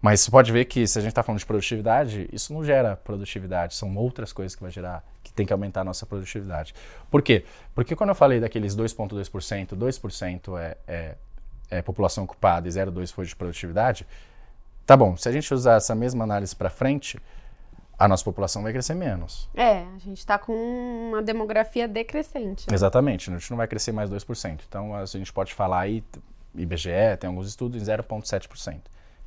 [0.00, 2.96] Mas você pode ver que se a gente está falando de produtividade, isso não gera
[2.96, 6.72] produtividade, são outras coisas que vai gerar, que tem que aumentar a nossa produtividade.
[7.10, 7.44] Por quê?
[7.74, 11.14] Porque quando eu falei daqueles 2,2%, 2% é, é,
[11.70, 14.06] é população ocupada e 0,2% foi de produtividade,
[14.86, 17.20] tá bom, se a gente usar essa mesma análise para frente,
[17.98, 19.48] a nossa população vai crescer menos.
[19.54, 22.66] É, a gente está com uma demografia decrescente.
[22.68, 22.74] Né?
[22.74, 24.60] Exatamente, a gente não vai crescer mais 2%.
[24.68, 26.04] Então a gente pode falar aí,
[26.54, 28.80] IBGE tem alguns estudos em 0,7%.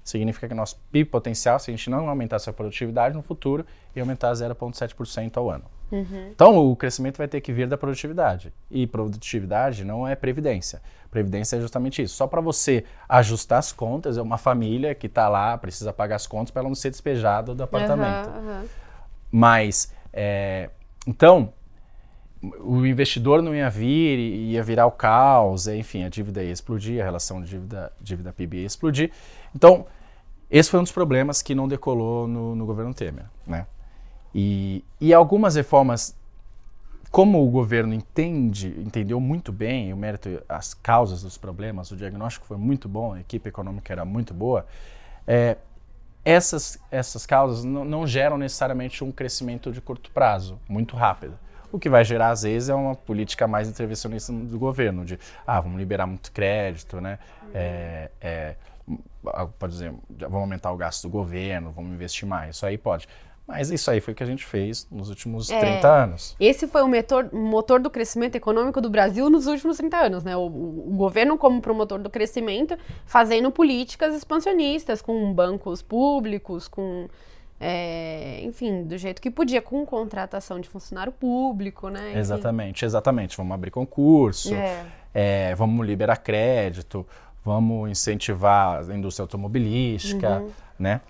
[0.04, 4.01] Significa que nosso PIB potencial, se a gente não aumentar essa produtividade no futuro, ia
[4.01, 5.65] aumentar 0,7% ao ano.
[5.91, 6.30] Uhum.
[6.34, 8.54] Então, o crescimento vai ter que vir da produtividade.
[8.69, 10.82] E produtividade não é previdência.
[11.10, 12.15] Previdência é justamente isso.
[12.15, 16.25] Só para você ajustar as contas, é uma família que está lá, precisa pagar as
[16.25, 18.30] contas para ela não ser despejada do apartamento.
[18.30, 18.65] Uhum, uhum.
[19.30, 20.69] Mas, é,
[21.06, 21.54] então,
[22.60, 27.04] o investidor não ia vir, ia virar o caos, enfim, a dívida ia explodir, a
[27.04, 29.12] relação dívida, dívida PIB ia explodir.
[29.54, 29.86] Então,
[30.49, 33.65] esse foi um dos problemas que não decolou no, no governo Temer, né?
[34.34, 36.15] E, e algumas reformas,
[37.10, 42.46] como o governo entende, entendeu muito bem o mérito, as causas dos problemas, o diagnóstico
[42.46, 44.65] foi muito bom, a equipe econômica era muito boa,
[45.28, 45.58] é,
[46.24, 51.38] essas, essas causas não, geram necessariamente um crescimento de curto prazo, muito rápido.
[51.72, 55.17] O que vai gerar, às vezes, é uma política mais intervencionista do governo, de,
[55.48, 57.17] ah, vamos liberar muito crédito, né?
[57.54, 58.56] É, é,
[59.58, 62.58] pode dizer, vamos aumentar o gasto do governo, vamos investir mais.
[62.58, 63.08] Isso aí pode.
[63.47, 66.36] Mas isso aí foi o que a gente fez nos últimos é, 30 anos.
[66.39, 70.36] Esse foi o motor, motor do crescimento econômico do Brasil nos últimos 30 anos, né?
[70.38, 77.08] O, o, governo como promotor do crescimento, fazendo políticas expansionistas, com bancos públicos, com...
[77.60, 82.10] É, enfim, do jeito que podia, com contratação de funcionário público, né?
[82.10, 82.19] Enfim.
[82.19, 83.38] Exatamente, exatamente.
[83.38, 84.86] Vamos abrir concurso, é.
[85.13, 87.06] É, vamos liberar crédito,
[87.43, 90.51] vamos incentivar a indústria automobilística, uhum.
[90.80, 91.01] né?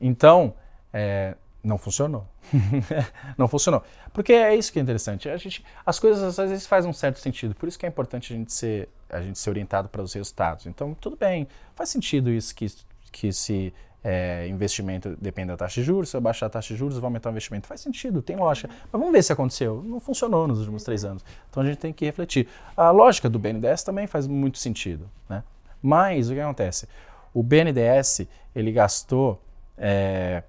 [0.00, 0.54] Então,
[0.92, 2.26] é, não funcionou.
[3.38, 3.82] não funcionou.
[4.12, 5.28] Porque é isso que é interessante.
[5.28, 7.54] A gente, as coisas às vezes fazem um certo sentido.
[7.54, 10.66] Por isso que é importante a gente ser, a gente ser orientado para os resultados.
[10.66, 12.66] Então, tudo bem, faz sentido isso que,
[13.12, 13.72] que se
[14.02, 17.06] é, investimento depende da taxa de juros, se eu baixar a taxa de juros, vai
[17.06, 17.68] aumentar o investimento.
[17.68, 18.68] Faz sentido, tem lógica.
[18.68, 19.82] Mas vamos ver se aconteceu.
[19.84, 21.24] Não funcionou nos últimos três anos.
[21.48, 22.48] Então a gente tem que refletir.
[22.76, 25.08] A lógica do BNDES também faz muito sentido.
[25.28, 25.44] Né?
[25.80, 26.88] Mas o que acontece?
[27.32, 29.40] O BNDES ele gastou
[29.78, 30.42] é,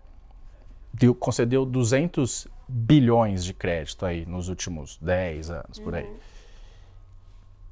[0.93, 5.83] deu, concedeu 200 bilhões de crédito aí nos últimos 10 anos, uhum.
[5.83, 6.09] por aí.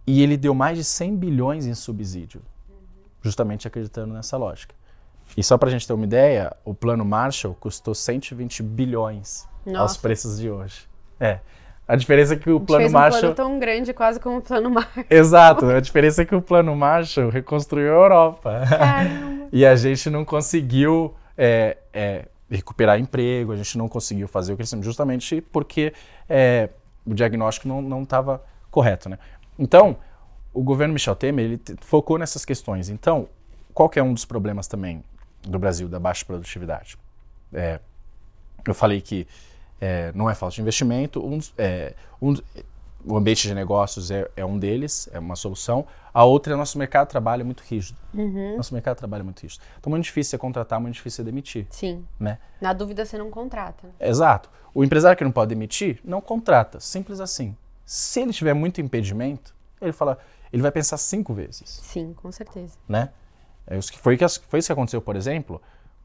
[0.07, 2.75] E ele deu mais de 100 bilhões em subsídio, uhum.
[3.21, 4.75] justamente acreditando nessa lógica.
[5.37, 9.79] E só para a gente ter uma ideia, o plano Marshall custou 120 bilhões Nossa.
[9.79, 10.89] aos preços de hoje.
[11.19, 11.39] É.
[11.87, 13.21] A diferença é que o plano fez um Marshall.
[13.21, 15.05] plano tão grande quase como o plano Marshall.
[15.09, 15.65] Exato.
[15.65, 18.61] A diferença é que o plano Marshall reconstruiu a Europa.
[18.67, 19.47] Caramba.
[19.51, 24.57] e a gente não conseguiu é, é, recuperar emprego, a gente não conseguiu fazer o
[24.57, 25.93] crescimento justamente porque
[26.27, 26.69] é,
[27.05, 29.09] o diagnóstico não estava correto.
[29.09, 29.17] Né?
[29.57, 29.97] Então,
[30.53, 32.89] o governo Michel Temer ele focou nessas questões.
[32.89, 33.27] Então,
[33.73, 35.03] qual que é um dos problemas também
[35.41, 36.97] do Brasil, da baixa produtividade?
[37.53, 37.79] É,
[38.67, 39.27] eu falei que
[39.79, 42.35] é, não é falta de investimento, um, é, um,
[43.05, 45.85] o ambiente de negócios é, é, um deles, é uma solução.
[46.13, 47.97] A outra é nosso mercado de trabalho é muito rígido.
[48.13, 48.57] Uhum.
[48.57, 49.61] Nosso mercado de trabalho é muito rígido.
[49.79, 51.67] Então, muito difícil é contratar, muito difícil é demitir.
[51.69, 52.05] Sim.
[52.19, 52.37] Né?
[52.59, 53.89] Na dúvida, você não contrata.
[53.99, 54.49] Exato.
[54.73, 56.79] O empresário que não pode demitir, não contrata.
[56.79, 57.55] Simples assim.
[57.85, 60.17] Se ele tiver muito impedimento, ele fala,
[60.51, 61.69] ele vai pensar cinco vezes.
[61.69, 62.77] Sim, com certeza.
[62.87, 63.09] Né?
[63.67, 65.61] É foi, foi isso que aconteceu, por exemplo,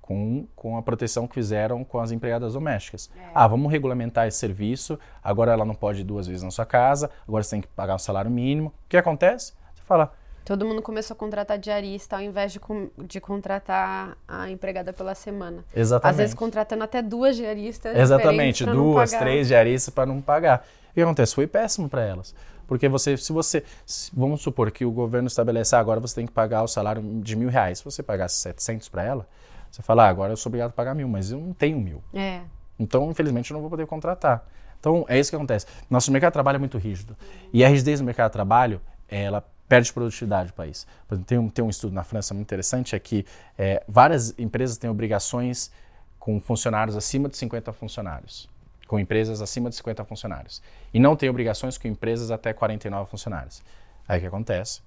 [0.07, 3.11] com, com a proteção que fizeram com as empregadas domésticas.
[3.16, 3.31] É.
[3.35, 7.11] Ah, vamos regulamentar esse serviço, agora ela não pode ir duas vezes na sua casa,
[7.27, 8.69] agora você tem que pagar um salário mínimo.
[8.69, 9.53] O que acontece?
[9.75, 10.12] Você fala.
[10.45, 12.61] Todo mundo começou a contratar diarista ao invés de,
[13.05, 15.64] de contratar a empregada pela semana.
[15.75, 16.12] Exatamente.
[16.12, 17.97] Às vezes contratando até duas diaristas.
[17.97, 20.64] Exatamente, duas, três diaristas para não pagar.
[20.90, 21.35] O que acontece?
[21.35, 22.33] Foi péssimo para elas.
[22.69, 23.64] Porque você, se você,
[24.12, 27.35] vamos supor que o governo estabelece, ah, agora você tem que pagar o salário de
[27.35, 27.79] mil reais.
[27.79, 29.29] Se você pagasse 700 para ela,
[29.77, 32.03] você fala, ah, agora eu sou obrigado a pagar mil, mas eu não tenho mil.
[32.15, 32.41] É.
[32.79, 34.43] Então, infelizmente, eu não vou poder contratar.
[34.81, 35.67] Então, é isso que acontece.
[35.91, 37.15] Nosso mercado de trabalho é muito rígido.
[37.53, 40.87] E a rigidez do mercado de trabalho, ela perde produtividade do país.
[41.27, 43.27] Tem um, tem um estudo na França muito interessante, é que
[43.59, 45.71] é, várias empresas têm obrigações
[46.19, 48.49] com funcionários acima de 50 funcionários.
[48.87, 50.62] Com empresas acima de 50 funcionários.
[50.95, 53.62] E não tem obrigações com empresas até 49 funcionários.
[54.09, 54.81] Aí o que acontece?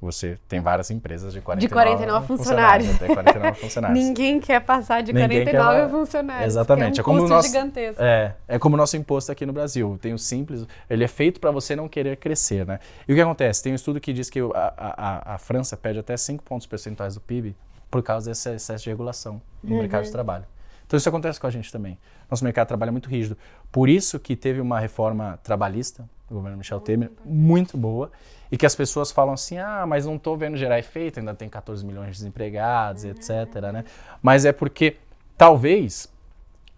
[0.00, 2.88] Você tem várias empresas de 49, de 49 funcionários.
[2.88, 3.16] funcionários.
[3.16, 3.98] 49 funcionários.
[3.98, 5.90] Ninguém quer passar de Ninguém 49 quer...
[5.90, 6.46] funcionários.
[6.46, 6.98] Exatamente.
[6.98, 8.02] É, um é como o nosso gigantesco.
[8.02, 9.98] É, é como o nosso imposto aqui no Brasil.
[10.00, 12.80] Tem o simples, ele é feito para você não querer crescer, né?
[13.06, 13.62] E o que acontece?
[13.62, 17.14] Tem um estudo que diz que a, a, a França pede até 5 pontos percentuais
[17.14, 17.54] do PIB
[17.90, 19.80] por causa desse excesso de regulação no uhum.
[19.80, 20.46] mercado de trabalho.
[20.86, 21.98] Então isso acontece com a gente também.
[22.30, 23.36] Nosso mercado de trabalho é muito rígido.
[23.70, 28.10] Por isso que teve uma reforma trabalhista do governo Michel Temer muito boa
[28.50, 31.48] e que as pessoas falam assim, ah, mas não estou vendo gerar efeito, ainda tem
[31.48, 33.54] 14 milhões de desempregados, etc.
[33.72, 33.84] Né?
[34.22, 34.96] Mas é porque
[35.36, 36.12] talvez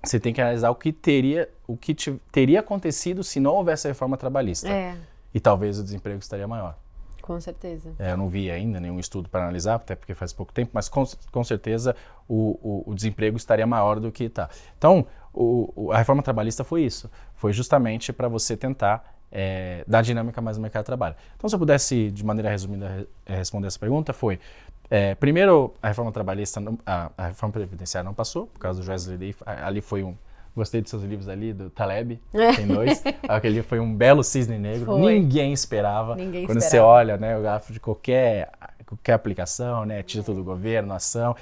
[0.04, 3.87] você tem que analisar o que teria, o que te, teria acontecido se não houvesse
[3.87, 4.68] a reforma trabalhista.
[4.68, 4.96] É.
[5.32, 6.76] E talvez o desemprego estaria maior.
[7.22, 7.94] Com certeza.
[7.98, 10.88] É, eu não vi ainda nenhum estudo para analisar, até porque faz pouco tempo, mas
[10.88, 11.94] com, com certeza
[12.28, 14.50] o, o, o, desemprego estaria maior do que está.
[14.76, 17.08] Então, o, a reforma trabalhista foi isso.
[17.37, 21.16] Foi justamente para você tentar é, dar dinâmica mais no mercado de trabalho.
[21.37, 24.38] Então, se eu pudesse, de maneira resumida, é, responder essa pergunta, foi:
[24.90, 28.85] é, primeiro, a reforma trabalhista, não, a, a, reforma previdenciária não passou, por causa do
[28.85, 29.35] Joesley Day.
[29.47, 30.14] Ali foi um.
[30.55, 32.53] Gostei dos seus livros ali, do Taleb, é.
[32.53, 33.03] tem dois.
[33.27, 34.85] Aquele foi um belo cisne negro.
[34.85, 35.14] Foi.
[35.14, 36.14] Ninguém esperava.
[36.14, 36.71] Ninguém Quando esperava.
[36.71, 38.51] você olha né, o gráfico de qualquer,
[38.85, 41.35] qualquer aplicação, né, título do governo, ação,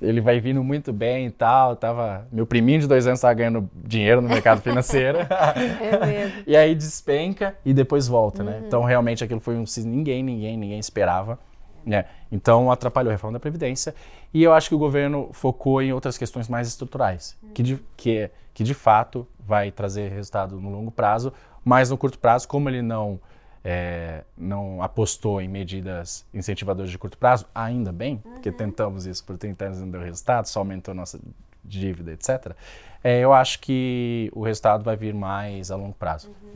[0.00, 1.76] ele vai vindo muito bem e tal.
[1.76, 5.18] Tava, meu priminho de dois anos estava ganhando dinheiro no mercado financeiro.
[5.28, 6.42] é mesmo.
[6.46, 8.52] e aí despenca e depois volta, né?
[8.52, 8.60] uhum.
[8.60, 8.66] né?
[8.66, 11.38] Então realmente aquilo foi um ninguém, ninguém, ninguém esperava.
[11.84, 12.04] Né?
[12.30, 13.94] Então atrapalhou a reforma da Previdência
[14.34, 17.50] e eu acho que o governo focou em outras questões mais estruturais, uhum.
[17.50, 21.32] que, de, que, que de fato vai trazer resultado no longo prazo,
[21.64, 23.20] mas no curto prazo, como ele não
[23.68, 28.34] é, não apostou em medidas incentivadoras de curto prazo, ainda bem, uhum.
[28.34, 31.18] porque tentamos isso por 30 anos e não deu resultado, só aumentou nossa
[31.64, 32.54] dívida, etc.
[33.02, 36.28] É, eu acho que o resultado vai vir mais a longo prazo.
[36.28, 36.52] Uhum.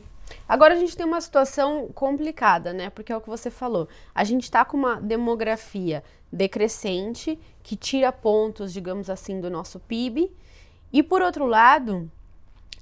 [0.47, 2.89] Agora a gente tem uma situação complicada, né?
[2.89, 3.89] Porque é o que você falou.
[4.15, 10.31] A gente está com uma demografia decrescente que tira pontos, digamos assim, do nosso PIB.
[10.93, 12.09] E por outro lado,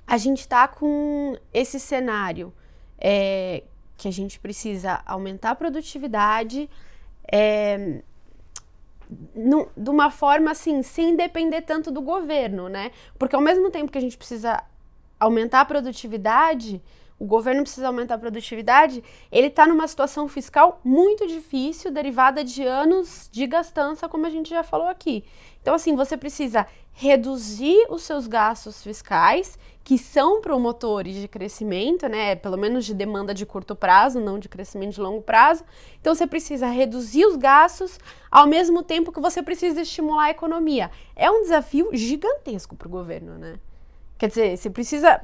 [0.06, 2.54] a gente está com esse cenário
[3.00, 3.64] é,
[4.00, 6.70] que a gente precisa aumentar a produtividade
[7.30, 8.02] é,
[9.36, 12.92] no, de uma forma assim, sem depender tanto do governo, né?
[13.18, 14.64] Porque ao mesmo tempo que a gente precisa
[15.20, 16.82] aumentar a produtividade,
[17.20, 22.64] o governo precisa aumentar a produtividade, ele está numa situação fiscal muito difícil, derivada de
[22.64, 25.26] anos de gastança, como a gente já falou aqui.
[25.62, 32.36] Então, assim, você precisa reduzir os seus gastos fiscais, que são promotores de crescimento, né?
[32.36, 35.66] Pelo menos de demanda de curto prazo, não de crescimento de longo prazo.
[36.00, 38.00] Então, você precisa reduzir os gastos
[38.32, 40.90] ao mesmo tempo que você precisa estimular a economia.
[41.16, 43.60] É um desafio gigantesco para o governo, né?
[44.18, 45.22] Quer dizer, você precisa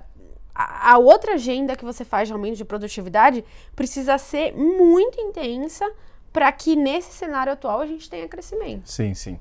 [0.56, 3.44] a, outra agenda que você faz de aumento de produtividade
[3.76, 5.92] precisa ser muito intensa
[6.32, 8.90] para que nesse cenário atual a gente tenha crescimento.
[8.90, 9.38] Sim, sim.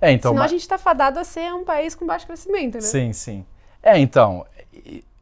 [0.00, 2.80] É, então, Senão a gente está fadado a ser um país com baixo crescimento, né?
[2.80, 3.44] Sim, sim.
[3.82, 4.46] É, então,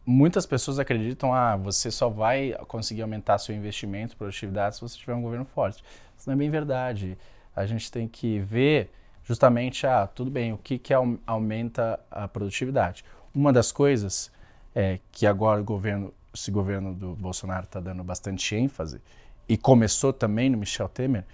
[0.05, 5.15] muitas pessoas acreditam, ah, você só vai conseguir aumentar seu investimento, produtividade, se você tiver
[5.15, 5.83] um governo forte.
[6.17, 7.17] Isso não é bem verdade.
[7.57, 8.91] A gente tem que ver
[9.25, 10.93] justamente, ah, tudo bem, o que, que
[11.27, 13.05] aumenta a produtividade.
[13.35, 14.31] Uma das coisas
[14.75, 19.01] é, que agora o governo, esse governo do Bolsonaro está dando bastante ênfase,
[19.49, 21.25] e começou também no Michel Temer,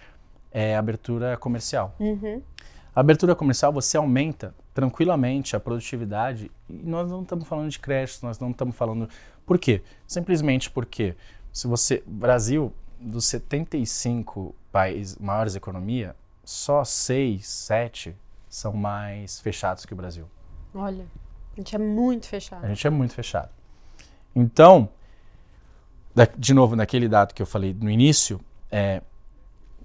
[0.51, 1.95] é a abertura comercial.
[2.01, 2.43] Uhum.
[2.95, 8.25] A abertura comercial você aumenta tranquilamente a produtividade e nós não estamos falando de crédito,
[8.25, 9.07] nós não estamos falando.
[9.45, 9.83] Por quê?
[10.07, 11.15] Simplesmente porque
[11.53, 12.03] se você.
[12.07, 18.17] Brasil, dos 75 países maiores economia, só 6, 7
[18.49, 20.27] são mais fechados que o Brasil.
[20.75, 21.05] Olha.
[21.57, 22.65] A gente é muito fechado.
[22.65, 23.49] A gente é muito fechado.
[24.35, 24.91] Então,
[26.37, 28.39] de novo, naquele dado que eu falei no início,
[28.71, 29.01] é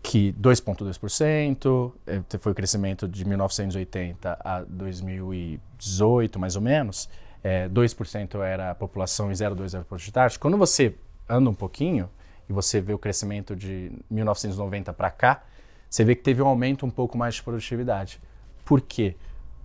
[0.03, 7.09] que 2,2% é, foi o crescimento de 1980 a 2018, mais ou menos.
[7.43, 10.39] É, 2% era a população e 0,2% era a produtividade.
[10.39, 10.95] Quando você
[11.29, 12.09] anda um pouquinho
[12.49, 15.43] e você vê o crescimento de 1990 para cá,
[15.89, 18.19] você vê que teve um aumento um pouco mais de produtividade.
[18.65, 19.15] Por quê?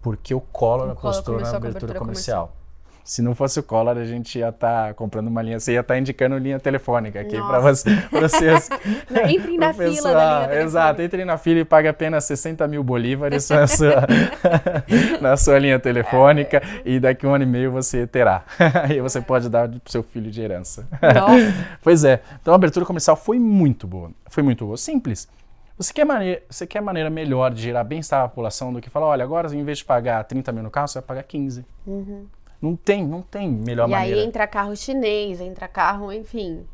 [0.01, 2.49] Porque o Collor apostou na abertura comercial.
[2.49, 2.67] comercial.
[3.07, 5.81] Se não fosse o Collor, a gente ia estar tá comprando uma linha, você ia
[5.81, 8.69] estar tá indicando linha telefônica aqui para você, vocês.
[9.31, 12.83] entrem na fila pessoal, da linha Exato, entrem na fila e pague apenas 60 mil
[12.83, 14.09] bolívares na sua,
[15.23, 16.83] na sua linha telefônica é.
[16.85, 18.43] e daqui um ano e meio você terá.
[18.83, 20.85] Aí você pode dar para o seu filho de herança.
[21.01, 21.55] Nossa.
[21.85, 25.29] pois é, então a abertura comercial foi muito boa, foi muito boa, simples.
[25.79, 29.07] Você quer, maneira, você quer maneira melhor de gerar bem-estar à população do que falar,
[29.07, 31.67] olha, agora em vez de pagar 30 mil no carro, você vai pagar 15.
[31.87, 32.27] Uhum.
[32.63, 34.17] Não tem, não tem melhor e maneira.
[34.17, 36.67] E aí entra carro chinês, entra carro, enfim.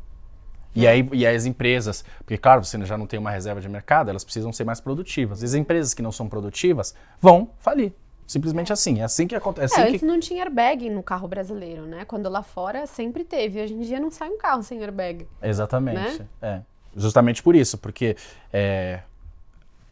[0.75, 4.09] E aí, e as empresas, porque claro, você já não tem uma reserva de mercado,
[4.09, 5.41] elas precisam ser mais produtivas.
[5.41, 7.93] E as empresas que não são produtivas vão falir.
[8.25, 9.75] Simplesmente assim, é assim que acontece.
[9.75, 10.05] É, assim antes que...
[10.05, 12.05] não tinha airbag no carro brasileiro, né?
[12.05, 13.61] Quando lá fora sempre teve.
[13.61, 15.27] Hoje em dia não sai um carro sem airbag.
[15.41, 16.19] Exatamente.
[16.19, 16.27] Né?
[16.41, 16.61] É.
[16.95, 18.15] Justamente por isso, porque
[18.51, 19.01] é,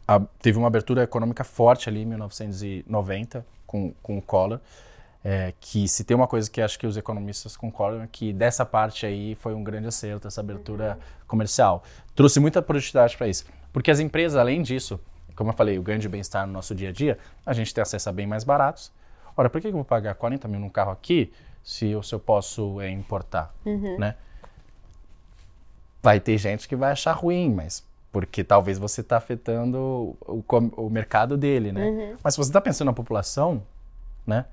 [0.06, 4.60] a, teve uma abertura econômica forte ali em 1990 com, com o Collor.
[5.24, 8.66] É, que se tem uma coisa que acho que os economistas concordam é que dessa
[8.66, 11.84] parte aí foi um grande acerto, essa abertura comercial.
[12.12, 13.44] Trouxe muita produtividade para isso.
[13.72, 14.98] Porque as empresas, além disso,
[15.36, 17.80] como eu falei, o ganho de bem-estar no nosso dia a dia, a gente tem
[17.82, 18.92] acesso a bem mais baratos.
[19.36, 22.18] Ora, por que eu vou pagar 40 mil num carro aqui se eu, se eu
[22.18, 23.54] posso é, importar,
[23.98, 24.16] né?
[26.02, 29.78] Vai ter gente que vai achar ruim, mas porque talvez você está afetando
[30.20, 30.44] o,
[30.76, 32.16] o mercado dele, né?
[32.22, 33.62] Mas se você está pensando na população,
[34.26, 34.44] né?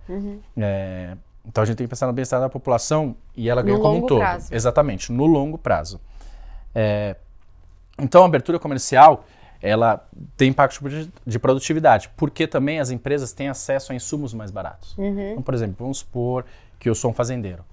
[0.58, 3.80] É, então a gente tem que pensar no bem-estar da população e ela No ganha
[3.80, 4.20] como um todo.
[4.20, 4.54] prazo.
[4.54, 6.00] Exatamente, no longo prazo.
[6.74, 7.16] É,
[7.98, 9.26] então a abertura comercial
[9.62, 10.08] ela
[10.38, 14.96] tem impacto de- de produtividade, porque também as empresas têm acesso a insumos mais baratos.
[15.32, 16.46] Então, por exemplo, vamos supor
[16.80, 17.66] que eu sou um fazendeiro.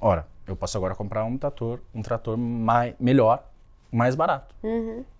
[0.00, 3.44] Ora, eu posso agora comprar um trator, um trator mai, melhor,
[3.90, 4.54] mais barato.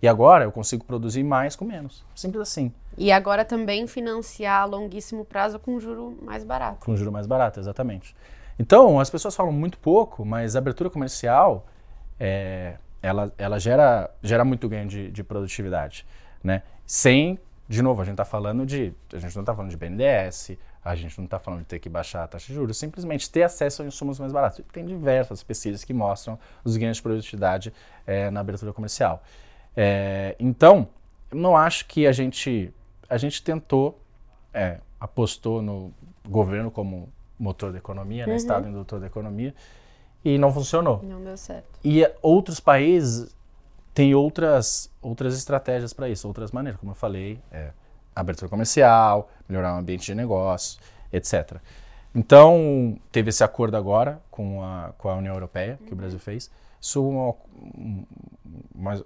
[0.01, 2.03] E agora eu consigo produzir mais com menos.
[2.15, 2.71] Simples assim.
[2.97, 6.85] E agora também financiar a longuíssimo prazo com juro mais barato.
[6.85, 8.15] Com juro mais barato, exatamente.
[8.57, 11.65] Então, as pessoas falam muito pouco, mas a abertura comercial,
[12.19, 16.05] é, ela, ela gera, gera muito ganho de, de produtividade,
[16.43, 16.63] né?
[16.85, 17.39] Sem,
[17.69, 20.95] de novo, a gente está falando de, a gente não está falando de BNDES, a
[20.95, 23.81] gente não está falando de ter que baixar a taxa de juros, simplesmente ter acesso
[23.81, 24.61] a insumos mais baratos.
[24.71, 27.73] Tem diversas pesquisas que mostram os ganhos de produtividade
[28.07, 29.21] é, na abertura comercial.
[29.75, 30.87] É, então,
[31.31, 32.73] eu não acho que a gente,
[33.09, 33.99] a gente tentou,
[34.53, 35.93] é, apostou no
[36.27, 39.53] governo como motor da economia, né, Estado indutor da economia,
[40.23, 41.01] e não funcionou.
[41.03, 41.79] Não deu certo.
[41.83, 43.35] E outros países
[43.93, 47.71] têm outras, outras estratégias para isso, outras maneiras, como eu falei, é,
[48.21, 50.79] abertura comercial, melhorar o ambiente de negócios,
[51.11, 51.57] etc.
[52.13, 56.49] Então, teve esse acordo agora com a, com a União Europeia, que o Brasil fez.
[56.81, 57.35] Isso é um,
[57.77, 58.05] um,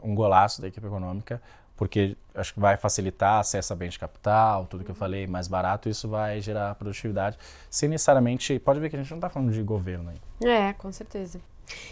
[0.03, 1.41] um golaço da equipe econômica,
[1.75, 5.47] porque acho que vai facilitar acesso a bens de capital, tudo que eu falei, mais
[5.47, 7.37] barato, isso vai gerar produtividade,
[7.69, 8.57] sem necessariamente...
[8.59, 10.49] Pode ver que a gente não está falando de governo aí.
[10.49, 11.41] É, com certeza.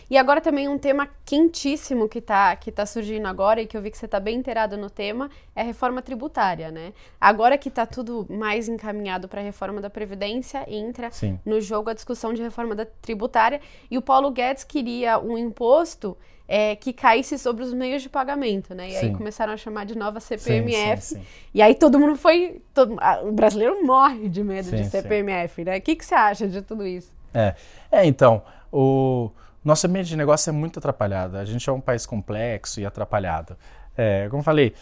[0.10, 3.82] E agora também um tema quentíssimo que tá, que tá surgindo agora e que eu
[3.82, 6.94] vi que você tá bem inteirado no tema é a reforma tributária, né?
[7.20, 11.40] Agora que tá tudo mais encaminhado para a reforma da Previdência, entra Sim.
[11.46, 16.18] no jogo a discussão de reforma da tributária e o Paulo Guedes queria um imposto
[16.48, 18.90] é, que caísse sobre os meios de pagamento, né?
[18.90, 19.14] E aí Sim.
[19.14, 21.02] começaram a chamar de nova CPMF.
[21.02, 21.22] sim, sim.
[21.54, 22.62] E aí todo mundo foi.
[22.74, 24.84] todo- o brasileiro morre de medo de.
[24.84, 25.78] CPMF, né?
[25.78, 27.14] O que, que você acha de tudo isso?
[27.34, 27.56] É,
[27.90, 29.32] é então, o
[29.64, 31.38] nosso ambiente de negócio é muito atrapalhado.
[31.38, 33.56] A gente é um país complexo e atrapalhado.
[33.96, 34.74] É, como eu falei,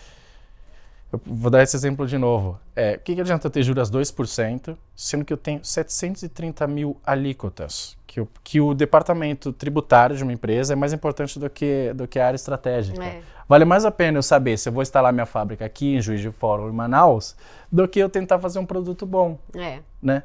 [1.11, 2.59] eu vou dar esse exemplo de novo.
[2.75, 6.97] É, o que, que adianta eu ter juros 2%, sendo que eu tenho 730 mil
[7.03, 7.97] alíquotas?
[8.05, 12.07] Que o, que o departamento tributário de uma empresa é mais importante do que, do
[12.07, 13.03] que a área estratégica.
[13.03, 13.21] É.
[13.47, 16.21] Vale mais a pena eu saber se eu vou instalar minha fábrica aqui em Juiz
[16.21, 17.35] de Fora ou em Manaus,
[17.71, 19.79] do que eu tentar fazer um produto bom É.
[20.01, 20.23] né?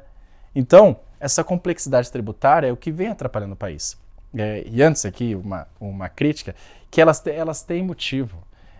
[0.53, 3.97] Então, essa complexidade tributária é o que vem atrapalhando o país.
[4.37, 6.55] É, e antes aqui, uma, uma crítica,
[6.91, 8.37] que elas, elas têm motivo.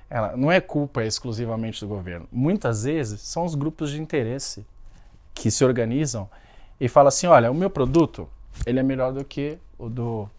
[0.09, 2.27] Ela, não é culpa exclusivamente do governo.
[2.31, 4.65] Muitas vezes são os grupos de interesse
[5.33, 6.29] que se organizam
[6.79, 8.27] e falam assim, olha, o meu produto,
[8.65, 10.29] ele é melhor do que o do,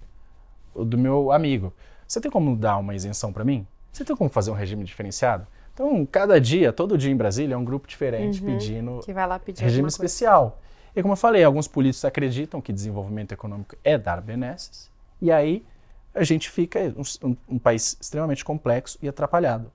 [0.74, 1.72] o do meu amigo.
[2.07, 3.66] Você tem como dar uma isenção para mim?
[3.92, 5.46] Você tem como fazer um regime diferenciado?
[5.74, 9.38] Então, cada dia, todo dia em Brasília, é um grupo diferente pedindo Que vai lá
[9.38, 10.07] pedir regime alguma coisa.
[10.07, 10.61] especial.
[10.94, 15.64] E como eu falei, alguns políticos acreditam que desenvolvimento econômico é dar benesses, e aí
[16.14, 16.79] a gente fica
[17.22, 19.70] um, um- país extremamente complexo e atrapalhado.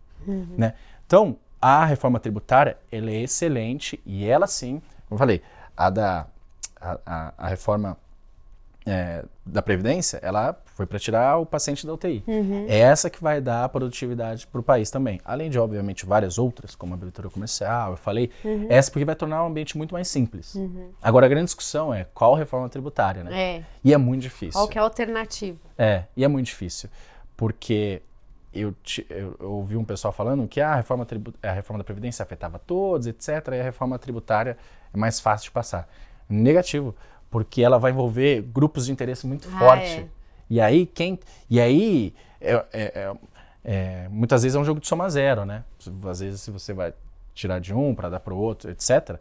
[0.58, 0.73] Né?
[1.06, 5.41] Então, a reforma tributária ela é excelente e ela sim, como eu falei,
[5.77, 6.27] a da
[6.80, 7.95] a, a- a reforma
[8.85, 12.23] é, da Previdência, ela foi para tirar o paciente da UTI.
[12.67, 15.19] É essa que vai dar produtividade para o país também.
[15.23, 18.31] Além de, obviamente, várias outras, como a abertura comercial, eu falei,
[18.69, 20.55] essa porque vai tornar o ambiente muito mais simples.
[21.01, 23.39] Agora, a grande discussão é qual reforma tributária, né?
[23.57, 23.63] É.
[23.83, 24.53] E é muito difícil.
[24.59, 25.59] Qual que é a alternativa?
[25.77, 26.89] É, e é muito difícil,
[27.37, 28.01] porque
[28.53, 28.73] eu,
[29.09, 32.23] eu- eu ouvi um pessoal falando que ah, a, reforma tribu- a reforma da Previdência
[32.23, 34.57] afetava todos, etc., e a reforma tributária
[34.93, 35.87] é mais fácil de passar.
[36.27, 36.95] Negativo,
[37.31, 40.01] porque ela vai envolver grupos de interesse muito Ah, forte.
[40.01, 40.05] é.
[40.49, 41.17] E aí, quem.
[41.49, 43.13] E aí, é- é- é-
[43.63, 45.63] é, muitas vezes é um jogo de soma zero, né?
[46.07, 46.93] Às vezes, se você vai
[47.34, 49.17] tirar de um para dar para o outro, etc.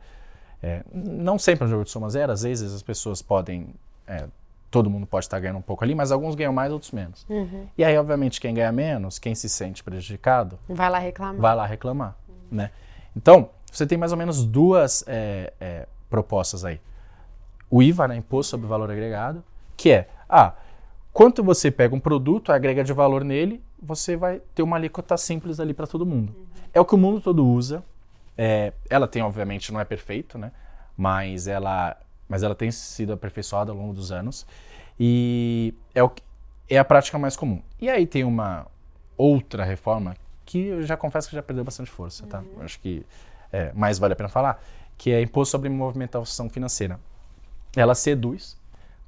[0.62, 3.68] é, não sempre é um jogo de soma zero, às vezes as pessoas podem
[4.06, 4.26] é,
[4.70, 7.24] todo mundo pode estar ganhando um pouco ali, mas alguns ganham mais, outros menos.
[7.30, 7.66] Uhum.
[7.78, 11.40] E aí, obviamente, quem ganha menos, quem se sente prejudicado, Vai lá reclamar.
[11.40, 12.14] vai lá reclamar,
[12.50, 12.70] né?
[13.16, 16.80] Então, você tem mais ou menos duas é, é, propostas aí.
[17.70, 19.44] O IVA, né, Imposto sobre Valor Agregado,
[19.76, 20.54] que é, ah,
[21.12, 25.60] quanto você pega um produto, agrega de valor nele, você vai ter uma alíquota simples
[25.60, 26.34] ali para todo mundo.
[26.74, 27.82] É o que o mundo todo usa.
[28.36, 30.52] É, ela tem, obviamente, não é perfeito, né?
[30.96, 31.96] Mas ela,
[32.28, 34.46] mas ela tem sido aperfeiçoada ao longo dos anos.
[34.98, 36.10] E é, o,
[36.68, 37.62] é a prática mais comum.
[37.80, 38.66] E aí tem uma
[39.16, 42.42] outra reforma que eu já confesso que já perdeu bastante força, tá?
[42.56, 43.04] Eu Acho que
[43.52, 44.62] é, mais vale a pena falar,
[44.96, 46.98] que é imposto sobre movimentação financeira.
[47.76, 48.56] Ela seduz,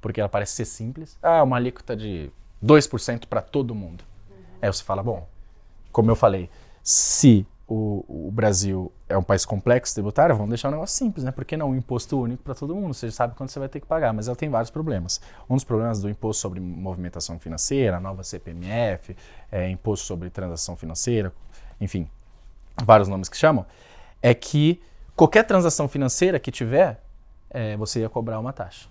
[0.01, 1.17] porque ela parece ser simples.
[1.21, 2.31] Ah, uma alíquota de
[2.63, 4.03] 2% para todo mundo.
[4.61, 5.27] Aí você fala, bom,
[5.91, 6.49] como eu falei,
[6.81, 11.31] se o, o Brasil é um país complexo tributário, vamos deixar um negócio simples, né?
[11.31, 12.93] Por que não um imposto único para todo mundo?
[12.93, 15.21] Você sabe quanto você vai ter que pagar, mas ela tem vários problemas.
[15.49, 19.15] Um dos problemas do imposto sobre movimentação financeira, a nova CPMF,
[19.51, 21.33] é, imposto sobre transação financeira,
[21.79, 22.09] enfim,
[22.83, 23.65] vários nomes que chamam,
[24.21, 24.81] é que
[25.15, 27.02] qualquer transação financeira que tiver,
[27.53, 28.89] é, você ia cobrar uma taxa.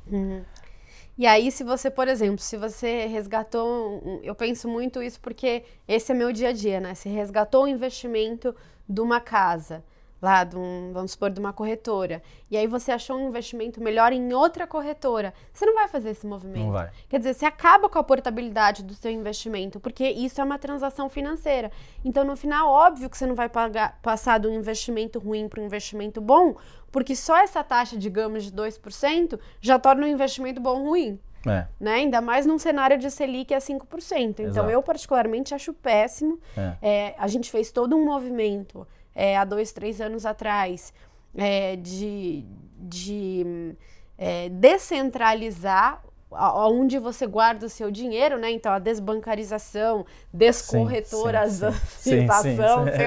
[1.19, 6.11] E aí, se você, por exemplo, se você resgatou, eu penso muito isso porque esse
[6.11, 6.95] é meu dia a dia, né?
[6.95, 8.55] Se resgatou um investimento
[8.89, 9.85] de uma casa,
[10.23, 14.13] lá, de um, vamos supor, de uma corretora, e aí você achou um investimento melhor
[14.13, 16.67] em outra corretora, você não vai fazer esse movimento.
[16.67, 16.91] Não vai.
[17.09, 21.11] Quer dizer, você acaba com a portabilidade do seu investimento, porque isso é uma transação
[21.11, 21.73] financeira.
[22.05, 25.61] Então, no final, óbvio que você não vai pagar, passar de um investimento ruim para
[25.61, 26.55] um investimento bom,
[26.93, 31.19] porque só essa taxa, digamos, de 2% já torna um investimento bom ruim.
[31.45, 31.95] É, Né?
[31.95, 34.31] Ainda mais num cenário de Selic a 5%.
[34.31, 34.71] Então, Exato.
[34.71, 36.39] eu particularmente acho péssimo.
[36.57, 36.77] é.
[36.81, 40.93] É, a gente fez todo um movimento é, há dois, três anos atrás
[41.37, 42.45] é, de,
[42.79, 43.75] de
[44.19, 46.03] é, descentralizar
[46.35, 48.51] onde você guarda o seu dinheiro, né?
[48.51, 52.27] Então, a desbancarização, descorretorização, sei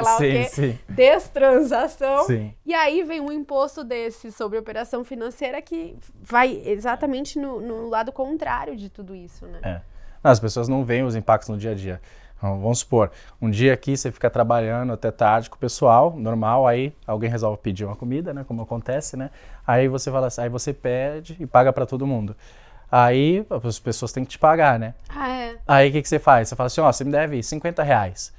[0.01, 0.79] lá sim, o quê, sim.
[0.87, 2.25] destransação.
[2.25, 2.53] Sim.
[2.65, 8.11] E aí vem um imposto desse sobre operação financeira que vai exatamente no, no lado
[8.11, 9.59] contrário de tudo isso, né?
[9.63, 9.81] É.
[10.23, 12.01] As pessoas não veem os impactos no dia a dia.
[12.53, 16.93] Vamos supor, um dia aqui você fica trabalhando até tarde com o pessoal, normal, aí
[17.05, 19.29] alguém resolve pedir uma comida, né, como acontece, né?
[19.65, 22.35] Aí você fala assim, aí você pede e paga para todo mundo.
[22.91, 24.93] Aí as pessoas têm que te pagar, né?
[25.09, 25.55] Ah, é.
[25.67, 26.49] Aí o que, que você faz?
[26.49, 28.33] Você fala assim, ó, você me deve 50 reais.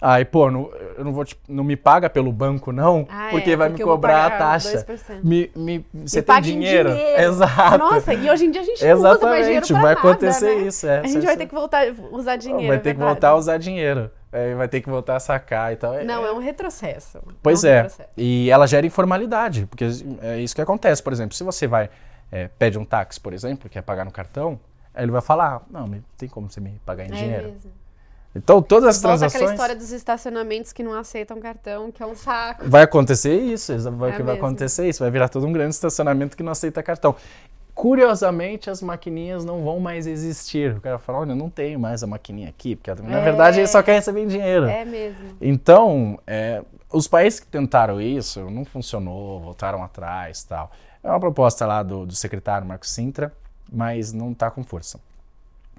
[0.00, 3.50] Aí, pô, não, eu não, vou te- não me paga pelo banco, não, Ah, porque
[3.50, 4.84] é, vai porque me cobrar a taxa.
[4.86, 5.24] 2%.
[5.24, 6.90] Me, me, você Me tem dinheiro?
[6.90, 7.20] dinheiro.
[7.22, 7.78] Exato.
[7.78, 10.54] Nossa, e hoje em dia a gente não usa mais dinheiro Exatamente, vai nada, acontecer
[10.56, 10.62] né?
[10.68, 10.86] isso.
[10.86, 12.68] É, A gente vai ter que voltar a usar dinheiro.
[12.68, 14.08] vai é ter que voltar a usar dinheiro.
[14.30, 15.94] É, vai ter que voltar a sacar e tal.
[15.94, 17.18] É- Não, é um retrocesso.
[17.42, 17.76] Pois um é.
[17.82, 18.08] retrocesso.
[18.16, 19.84] E ela gera informalidade, porque
[20.22, 21.02] é isso que acontece.
[21.02, 21.90] Por exemplo, se você vai,
[22.30, 24.60] é, pede um táxi, por exemplo, quer pagar no cartão,
[24.94, 27.48] aí ele vai falar, não, não tem como você me pagar em É dinheiro.
[27.50, 27.70] mesmo.
[28.34, 29.50] Então, todas as Volta aquela transações...
[29.52, 32.68] história dos estacionamentos que não aceitam cartão, que é um saco.
[32.68, 34.46] Vai acontecer isso, vai, É que vai mesmo.
[34.46, 37.16] acontecer isso, vai virar todo um grande estacionamento que não aceita cartão.
[37.74, 40.76] Curiosamente, as maquininhas não vão mais existir.
[40.76, 43.22] O cara fala, olha, eu não tenho mais a maquininha aqui, porque na É.
[43.24, 44.66] verdade ele só quer receber dinheiro.
[44.66, 45.36] É mesmo.
[45.40, 46.62] Então, é,
[46.92, 50.70] os países que tentaram isso, não funcionou, voltaram atrás tal.
[51.04, 53.32] É uma proposta lá do, do secretário Marcos Sintra,
[53.72, 54.98] mas não está com força.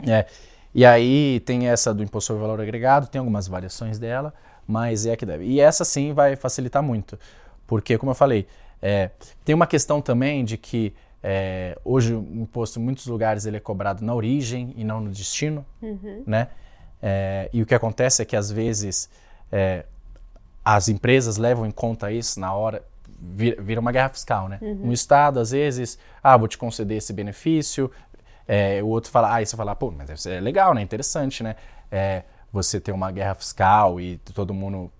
[0.07, 0.25] É,
[0.73, 4.33] e aí tem essa do imposto sobre valor agregado, tem algumas variações dela,
[4.67, 5.45] mas é a que deve.
[5.45, 7.17] E essa sim vai facilitar muito,
[7.65, 8.47] porque, como eu falei,
[8.81, 9.09] é,
[9.43, 13.59] tem uma questão também de que é, hoje o imposto em muitos lugares ele é
[13.59, 15.65] cobrado na origem e não no destino,
[16.25, 16.47] né?
[17.01, 19.09] É, e o que acontece é que às vezes
[19.51, 19.85] é,
[20.63, 22.83] as empresas levam em conta isso na hora,
[23.19, 24.59] vira, vira uma guerra fiscal, né?
[24.61, 27.91] Um Estado, às vezes, ah, vou te conceder esse benefício,
[28.51, 30.81] é, o outro fala, ah, e você fala, pô, mas isso é legal, né?
[30.81, 31.55] Interessante, né?
[31.91, 34.91] É, você ter uma guerra fiscal e todo mundo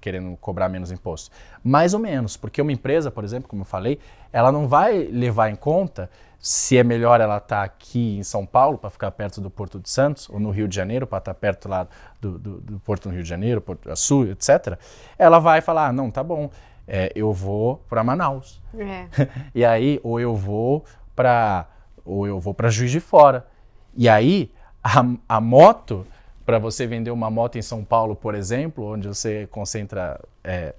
[0.00, 1.34] querendo cobrar menos imposto.
[1.64, 3.98] Mais ou menos, porque uma empresa, por exemplo, como eu falei,
[4.32, 6.08] ela não vai levar em conta
[6.38, 9.90] se é melhor ela estar aqui em São Paulo para ficar perto do Porto de
[9.90, 11.88] Santos ou no Rio de Janeiro para estar perto lá
[12.20, 14.78] do, do, do Porto no Rio de Janeiro, Porto do Sul, etc.
[15.18, 16.48] Ela vai falar, ah, não, tá bom,
[16.86, 18.62] é, eu vou para Manaus.
[18.78, 19.06] É.
[19.52, 20.84] E aí, ou eu vou
[21.16, 21.66] para
[22.06, 23.46] ou eu vou para Juiz de Fora.
[23.94, 24.50] E aí,
[24.82, 26.06] a, a moto,
[26.44, 30.74] para você vender uma moto em São Paulo, por exemplo, onde você concentra é,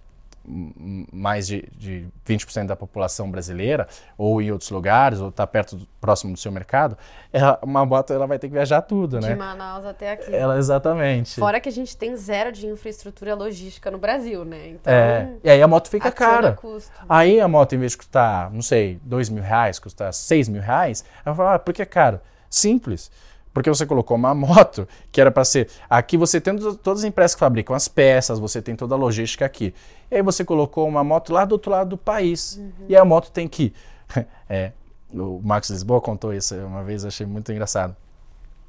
[1.11, 3.87] mais de, de 20% da população brasileira,
[4.17, 6.97] ou em outros lugares, ou está perto, próximo do seu mercado,
[7.33, 9.29] ela, uma moto ela vai ter que viajar tudo, né?
[9.29, 10.33] De Manaus até aqui.
[10.33, 11.39] Ela, exatamente.
[11.39, 14.69] Fora que a gente tem zero de infraestrutura logística no Brasil, né?
[14.69, 16.53] Então, é, e aí a moto fica cara.
[16.53, 16.91] Custo.
[17.09, 20.61] Aí a moto, em vez de custar, não sei, dois mil reais, custar seis mil
[20.61, 22.21] reais, ela fala, ah, por que é caro?
[22.49, 23.11] Simples.
[23.57, 25.67] Porque você colocou uma moto que era para ser.
[25.89, 29.43] Aqui você tem todas as empresas que fabricam as peças, você tem toda a logística
[29.43, 29.73] aqui.
[30.11, 32.57] E aí você colocou uma moto lá do outro lado do país.
[32.57, 32.85] Uhum.
[32.87, 33.73] E a moto tem que.
[34.47, 34.73] é,
[35.11, 37.95] o Max Lisboa contou isso uma vez, achei muito engraçado.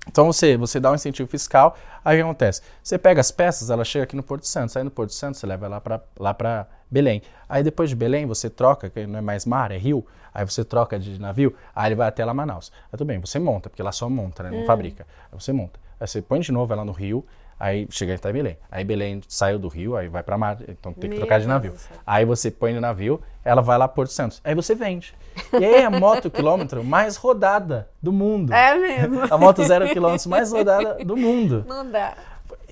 [0.07, 2.63] Então você, você dá um incentivo fiscal, aí o que acontece?
[2.83, 5.47] Você pega as peças, ela chega aqui no Porto Santos, aí no Porto Santos você
[5.47, 7.23] leva ela para lá para Belém.
[7.49, 10.65] Aí depois de Belém você troca, que não é mais mar, é rio, aí você
[10.65, 12.73] troca de navio, aí ele vai até lá Manaus.
[12.85, 14.51] Aí tudo bem, você monta, porque lá só monta, né?
[14.51, 14.67] não hum.
[14.67, 15.07] fabrica.
[15.31, 15.79] Aí você monta.
[16.01, 17.27] Aí você põe de novo ela no rio,
[17.59, 18.57] Aí chega até Belém.
[18.71, 21.49] Aí Belém saiu do rio, aí vai para mar, então tem que Meu trocar de
[21.49, 21.73] navio.
[21.73, 24.41] Deus aí você põe no navio, ela vai lá para Porto Santos.
[24.45, 25.15] Aí você vende.
[25.53, 28.53] E aí é a moto quilômetro mais rodada do mundo.
[28.53, 29.23] É mesmo.
[29.29, 31.65] A moto zero quilômetros mais rodada do mundo.
[31.67, 32.15] Não dá.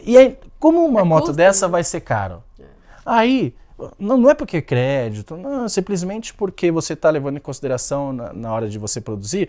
[0.04, 1.72] E aí, como uma é moto custo, dessa né?
[1.72, 2.42] vai ser caro?
[2.60, 2.64] É.
[3.04, 3.54] Aí,
[3.98, 8.32] não, não é porque é crédito, não, simplesmente porque você está levando em consideração na,
[8.32, 9.48] na, hora de você produzir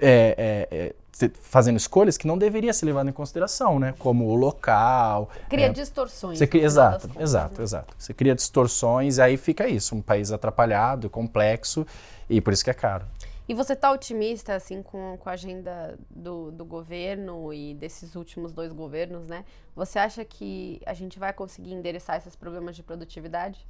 [0.00, 0.94] é, é, é
[1.34, 3.94] fazendo escolhas que não deveria ser levado em consideração, né?
[3.98, 5.28] Como o local.
[5.48, 6.38] Cria é, distorções.
[6.38, 7.64] Você cria, exato, contas, exato, né?
[7.64, 7.94] exato.
[7.98, 11.86] Você cria distorções e aí fica isso, um país atrapalhado, complexo
[12.28, 13.04] e por isso que é caro.
[13.48, 18.52] E você está otimista, assim, com, com a agenda do, do governo e desses últimos
[18.52, 19.44] dois governos, né?
[19.74, 23.66] Você acha que a gente vai conseguir endereçar esses problemas de produtividade?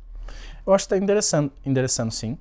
[0.65, 2.39] Eu acho que está endereçando, endereçando sim.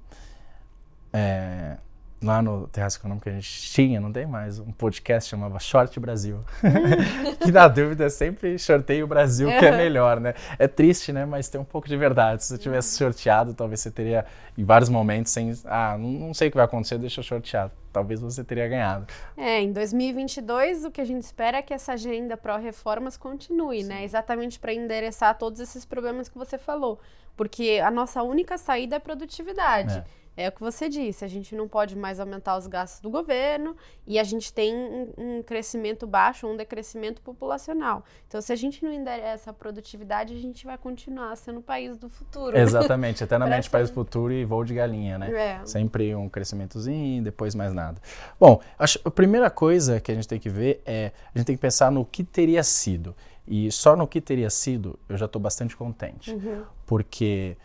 [1.13, 1.77] É,
[2.23, 6.39] lá no Terraço Econômico a gente tinha, não tem mais, um podcast chamava Short Brasil.
[7.41, 10.35] que na dúvida sempre shortei o Brasil, que é melhor, né?
[10.59, 11.25] É triste, né?
[11.25, 12.43] Mas tem um pouco de verdade.
[12.43, 14.25] Se eu tivesse sorteado, talvez você teria,
[14.57, 15.51] em vários momentos, sem.
[15.65, 17.71] Ah, não, não sei o que vai acontecer, deixa eu sortear.
[17.91, 19.07] Talvez você teria ganhado.
[19.35, 23.83] É, em 2022, o que a gente espera é que essa agenda pró-reformas continue, né?
[23.83, 23.89] Sim.
[23.89, 24.03] né?
[24.03, 26.99] Exatamente para endereçar todos esses problemas que você falou.
[27.35, 29.97] Porque a nossa única saída é produtividade.
[29.97, 30.20] É.
[30.35, 33.75] É o que você disse, a gente não pode mais aumentar os gastos do governo
[34.07, 38.05] e a gente tem um, um crescimento baixo, um decrescimento populacional.
[38.27, 41.97] Então, se a gente não endereça a produtividade, a gente vai continuar sendo o país
[41.97, 42.57] do futuro.
[42.57, 45.31] Exatamente, eternamente país do futuro e voo de galinha, né?
[45.31, 45.65] É.
[45.65, 48.01] Sempre um crescimentozinho, depois mais nada.
[48.39, 51.55] Bom, acho, a primeira coisa que a gente tem que ver é, a gente tem
[51.55, 53.13] que pensar no que teria sido.
[53.45, 56.31] E só no que teria sido, eu já estou bastante contente.
[56.31, 56.63] Uhum.
[56.85, 57.57] Porque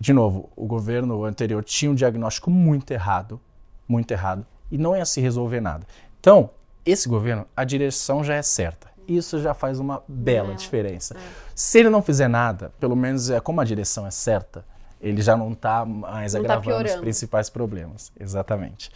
[0.00, 3.38] de novo, o governo anterior tinha um diagnóstico muito errado,
[3.86, 5.86] muito errado, e não ia se resolver nada.
[6.18, 6.48] Então,
[6.86, 8.88] esse governo, a direção já é certa.
[9.06, 11.14] Isso já faz uma bela é, diferença.
[11.14, 11.20] É.
[11.54, 14.64] Se ele não fizer nada, pelo menos é como a direção é certa,
[15.02, 18.10] ele já não está mais não tá agravando tá os principais problemas.
[18.18, 18.90] Exatamente.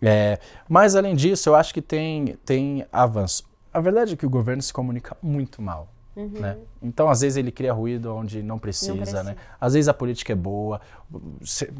[0.00, 3.44] É, mas além disso, eu acho que tem, tem avanço.
[3.72, 5.88] A verdade é que o governo se comunica muito mal.
[6.18, 6.40] Uhum.
[6.40, 6.56] Né?
[6.82, 9.36] Então, às vezes, ele cria ruído onde não precisa, não precisa, né?
[9.60, 10.80] Às vezes a política é boa,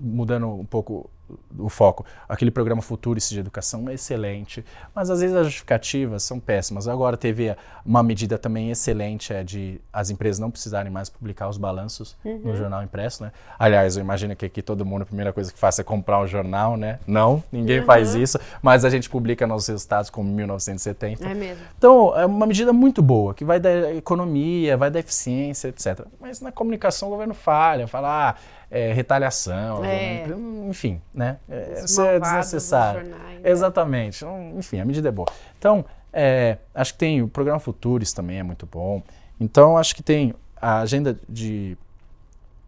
[0.00, 1.10] mudando um pouco
[1.58, 2.04] o foco.
[2.28, 4.64] Aquele programa Futurice de Educação é excelente,
[4.94, 6.88] mas às vezes as justificativas são péssimas.
[6.88, 7.54] Agora teve
[7.84, 12.40] uma medida também excelente é de as empresas não precisarem mais publicar os balanços uhum.
[12.44, 13.32] no jornal impresso, né?
[13.58, 16.26] Aliás, eu imagino que aqui todo mundo a primeira coisa que faz é comprar um
[16.26, 16.98] jornal, né?
[17.06, 17.86] Não, ninguém uhum.
[17.86, 21.26] faz isso, mas a gente publica nossos resultados como 1970.
[21.26, 21.62] É mesmo.
[21.76, 26.06] Então, é uma medida muito boa, que vai dar economia, vai dar eficiência, etc.
[26.20, 28.34] Mas na comunicação o governo falha, fala, ah,
[28.70, 30.26] é, retaliação, é.
[30.68, 31.38] enfim, né?
[31.48, 33.00] É, isso é desnecessário.
[33.00, 33.50] Jornais, né?
[33.50, 34.24] Exatamente.
[34.56, 35.28] Enfim, a medida é boa.
[35.58, 39.02] Então, é, acho que tem o programa Futuris também é muito bom.
[39.40, 41.76] Então, acho que tem a agenda de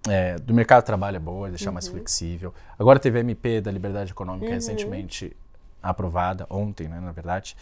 [0.08, 1.74] é, do mercado de trabalho é boa, deixar uhum.
[1.74, 2.54] mais flexível.
[2.78, 4.54] Agora teve a MP da Liberdade Econômica uhum.
[4.54, 5.36] recentemente
[5.82, 7.56] aprovada, ontem, né, na verdade,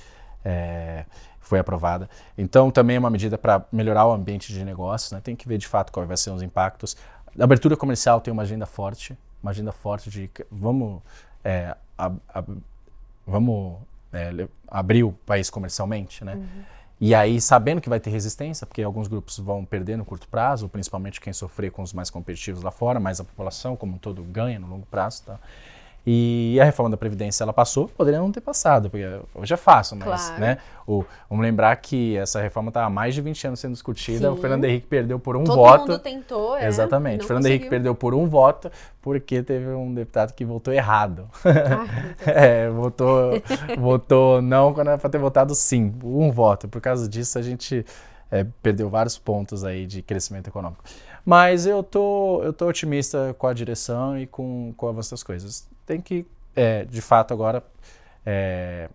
[0.44, 1.04] é,
[1.40, 2.08] foi aprovada.
[2.36, 5.10] Então, também é uma medida para melhorar o ambiente de negócios.
[5.10, 5.20] Né?
[5.22, 6.96] Tem que ver de fato quais vão ser os impactos.
[7.38, 11.00] A abertura comercial tem uma agenda forte, uma agenda forte de vamos,
[11.44, 12.44] é, a, a,
[13.26, 13.76] vamos
[14.12, 16.34] é, abrir o país comercialmente, né?
[16.34, 16.62] Uhum.
[17.00, 20.68] E aí, sabendo que vai ter resistência, porque alguns grupos vão perder no curto prazo,
[20.68, 24.22] principalmente quem sofrer com os mais competitivos lá fora, mas a população como um todo
[24.24, 25.38] ganha no longo prazo, tá?
[26.10, 29.04] E a reforma da Previdência ela passou, poderia não ter passado, porque
[29.34, 30.40] hoje é fácil, mas claro.
[30.40, 34.28] né, o, vamos lembrar que essa reforma está há mais de 20 anos sendo discutida,
[34.28, 34.32] Sim.
[34.32, 35.80] o Fernando Henrique perdeu por um Todo voto.
[35.80, 37.56] Todo mundo tentou, é, Exatamente, o Fernando conseguiu.
[37.56, 41.28] Henrique perdeu por um voto porque teve um deputado que votou errado.
[42.24, 43.32] é, votou,
[43.76, 46.68] votou não quando era para ter votado sim, um voto.
[46.68, 47.84] Por causa disso a gente
[48.30, 50.82] é, perdeu vários pontos aí de crescimento econômico.
[51.22, 55.68] Mas eu tô, eu tô otimista com a direção e com, com das coisas.
[55.88, 57.64] Tem que, é, de fato, agora
[58.26, 58.88] é,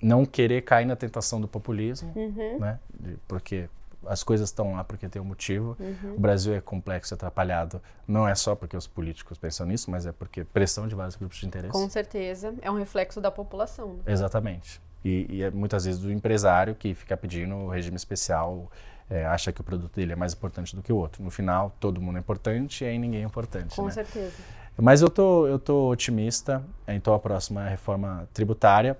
[0.00, 2.58] não querer cair na tentação do populismo, Uhum.
[2.60, 2.78] né?
[2.98, 3.68] De- porque
[4.06, 5.76] as coisas estão lá porque tem um motivo.
[5.80, 6.14] Uhum.
[6.16, 10.06] O Brasil é complexo e atrapalhado, não é só porque os políticos pensam nisso, mas
[10.06, 11.72] é porque pressão de vários grupos de interesse.
[11.72, 12.54] Com certeza.
[12.62, 13.94] É um reflexo da população.
[13.94, 14.02] né?
[14.12, 14.80] Exatamente.
[15.04, 18.70] E, e é muitas vezes do empresário que fica pedindo o regime especial,
[19.10, 21.22] é, acha que o produto dele é mais importante do que o outro.
[21.24, 23.74] No final, todo mundo é importante e aí ninguém é importante.
[23.74, 23.90] Com né?
[23.92, 24.36] certeza.
[24.78, 26.62] Mas eu tô, eu tô otimista.
[26.86, 28.96] Então a próxima é a reforma tributária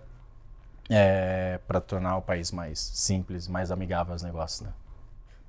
[1.67, 4.63] para tornar o país mais simples, mais amigável aos negócios.
[4.63, 4.73] Né?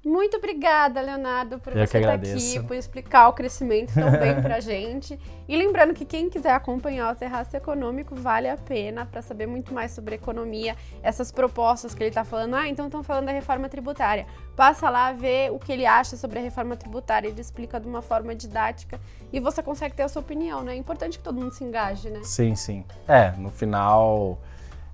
[0.07, 2.57] Muito obrigada, Leonardo, por Eu você estar agradeço.
[2.57, 5.19] aqui, por explicar o crescimento tão bem pra gente.
[5.45, 9.73] E lembrando que quem quiser acompanhar o Terraço Econômico vale a pena para saber muito
[9.73, 12.55] mais sobre economia, essas propostas que ele está falando.
[12.55, 14.25] Ah, então estão falando da reforma tributária.
[14.55, 18.01] Passa lá, vê o que ele acha sobre a reforma tributária, ele explica de uma
[18.01, 19.01] forma didática
[19.33, 20.71] e você consegue ter a sua opinião, né?
[20.71, 22.21] É importante que todo mundo se engaje, né?
[22.23, 22.85] Sim, sim.
[23.09, 24.39] É, no final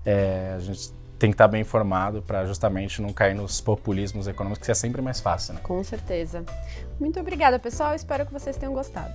[0.03, 0.91] é, a gente
[1.23, 5.01] tem que estar bem informado para justamente não cair nos populismos econômicos, que é sempre
[5.01, 5.61] mais fácil, né?
[5.63, 6.43] Com certeza.
[6.99, 7.95] Muito obrigada, pessoal.
[7.95, 9.13] Espero que vocês tenham gostado.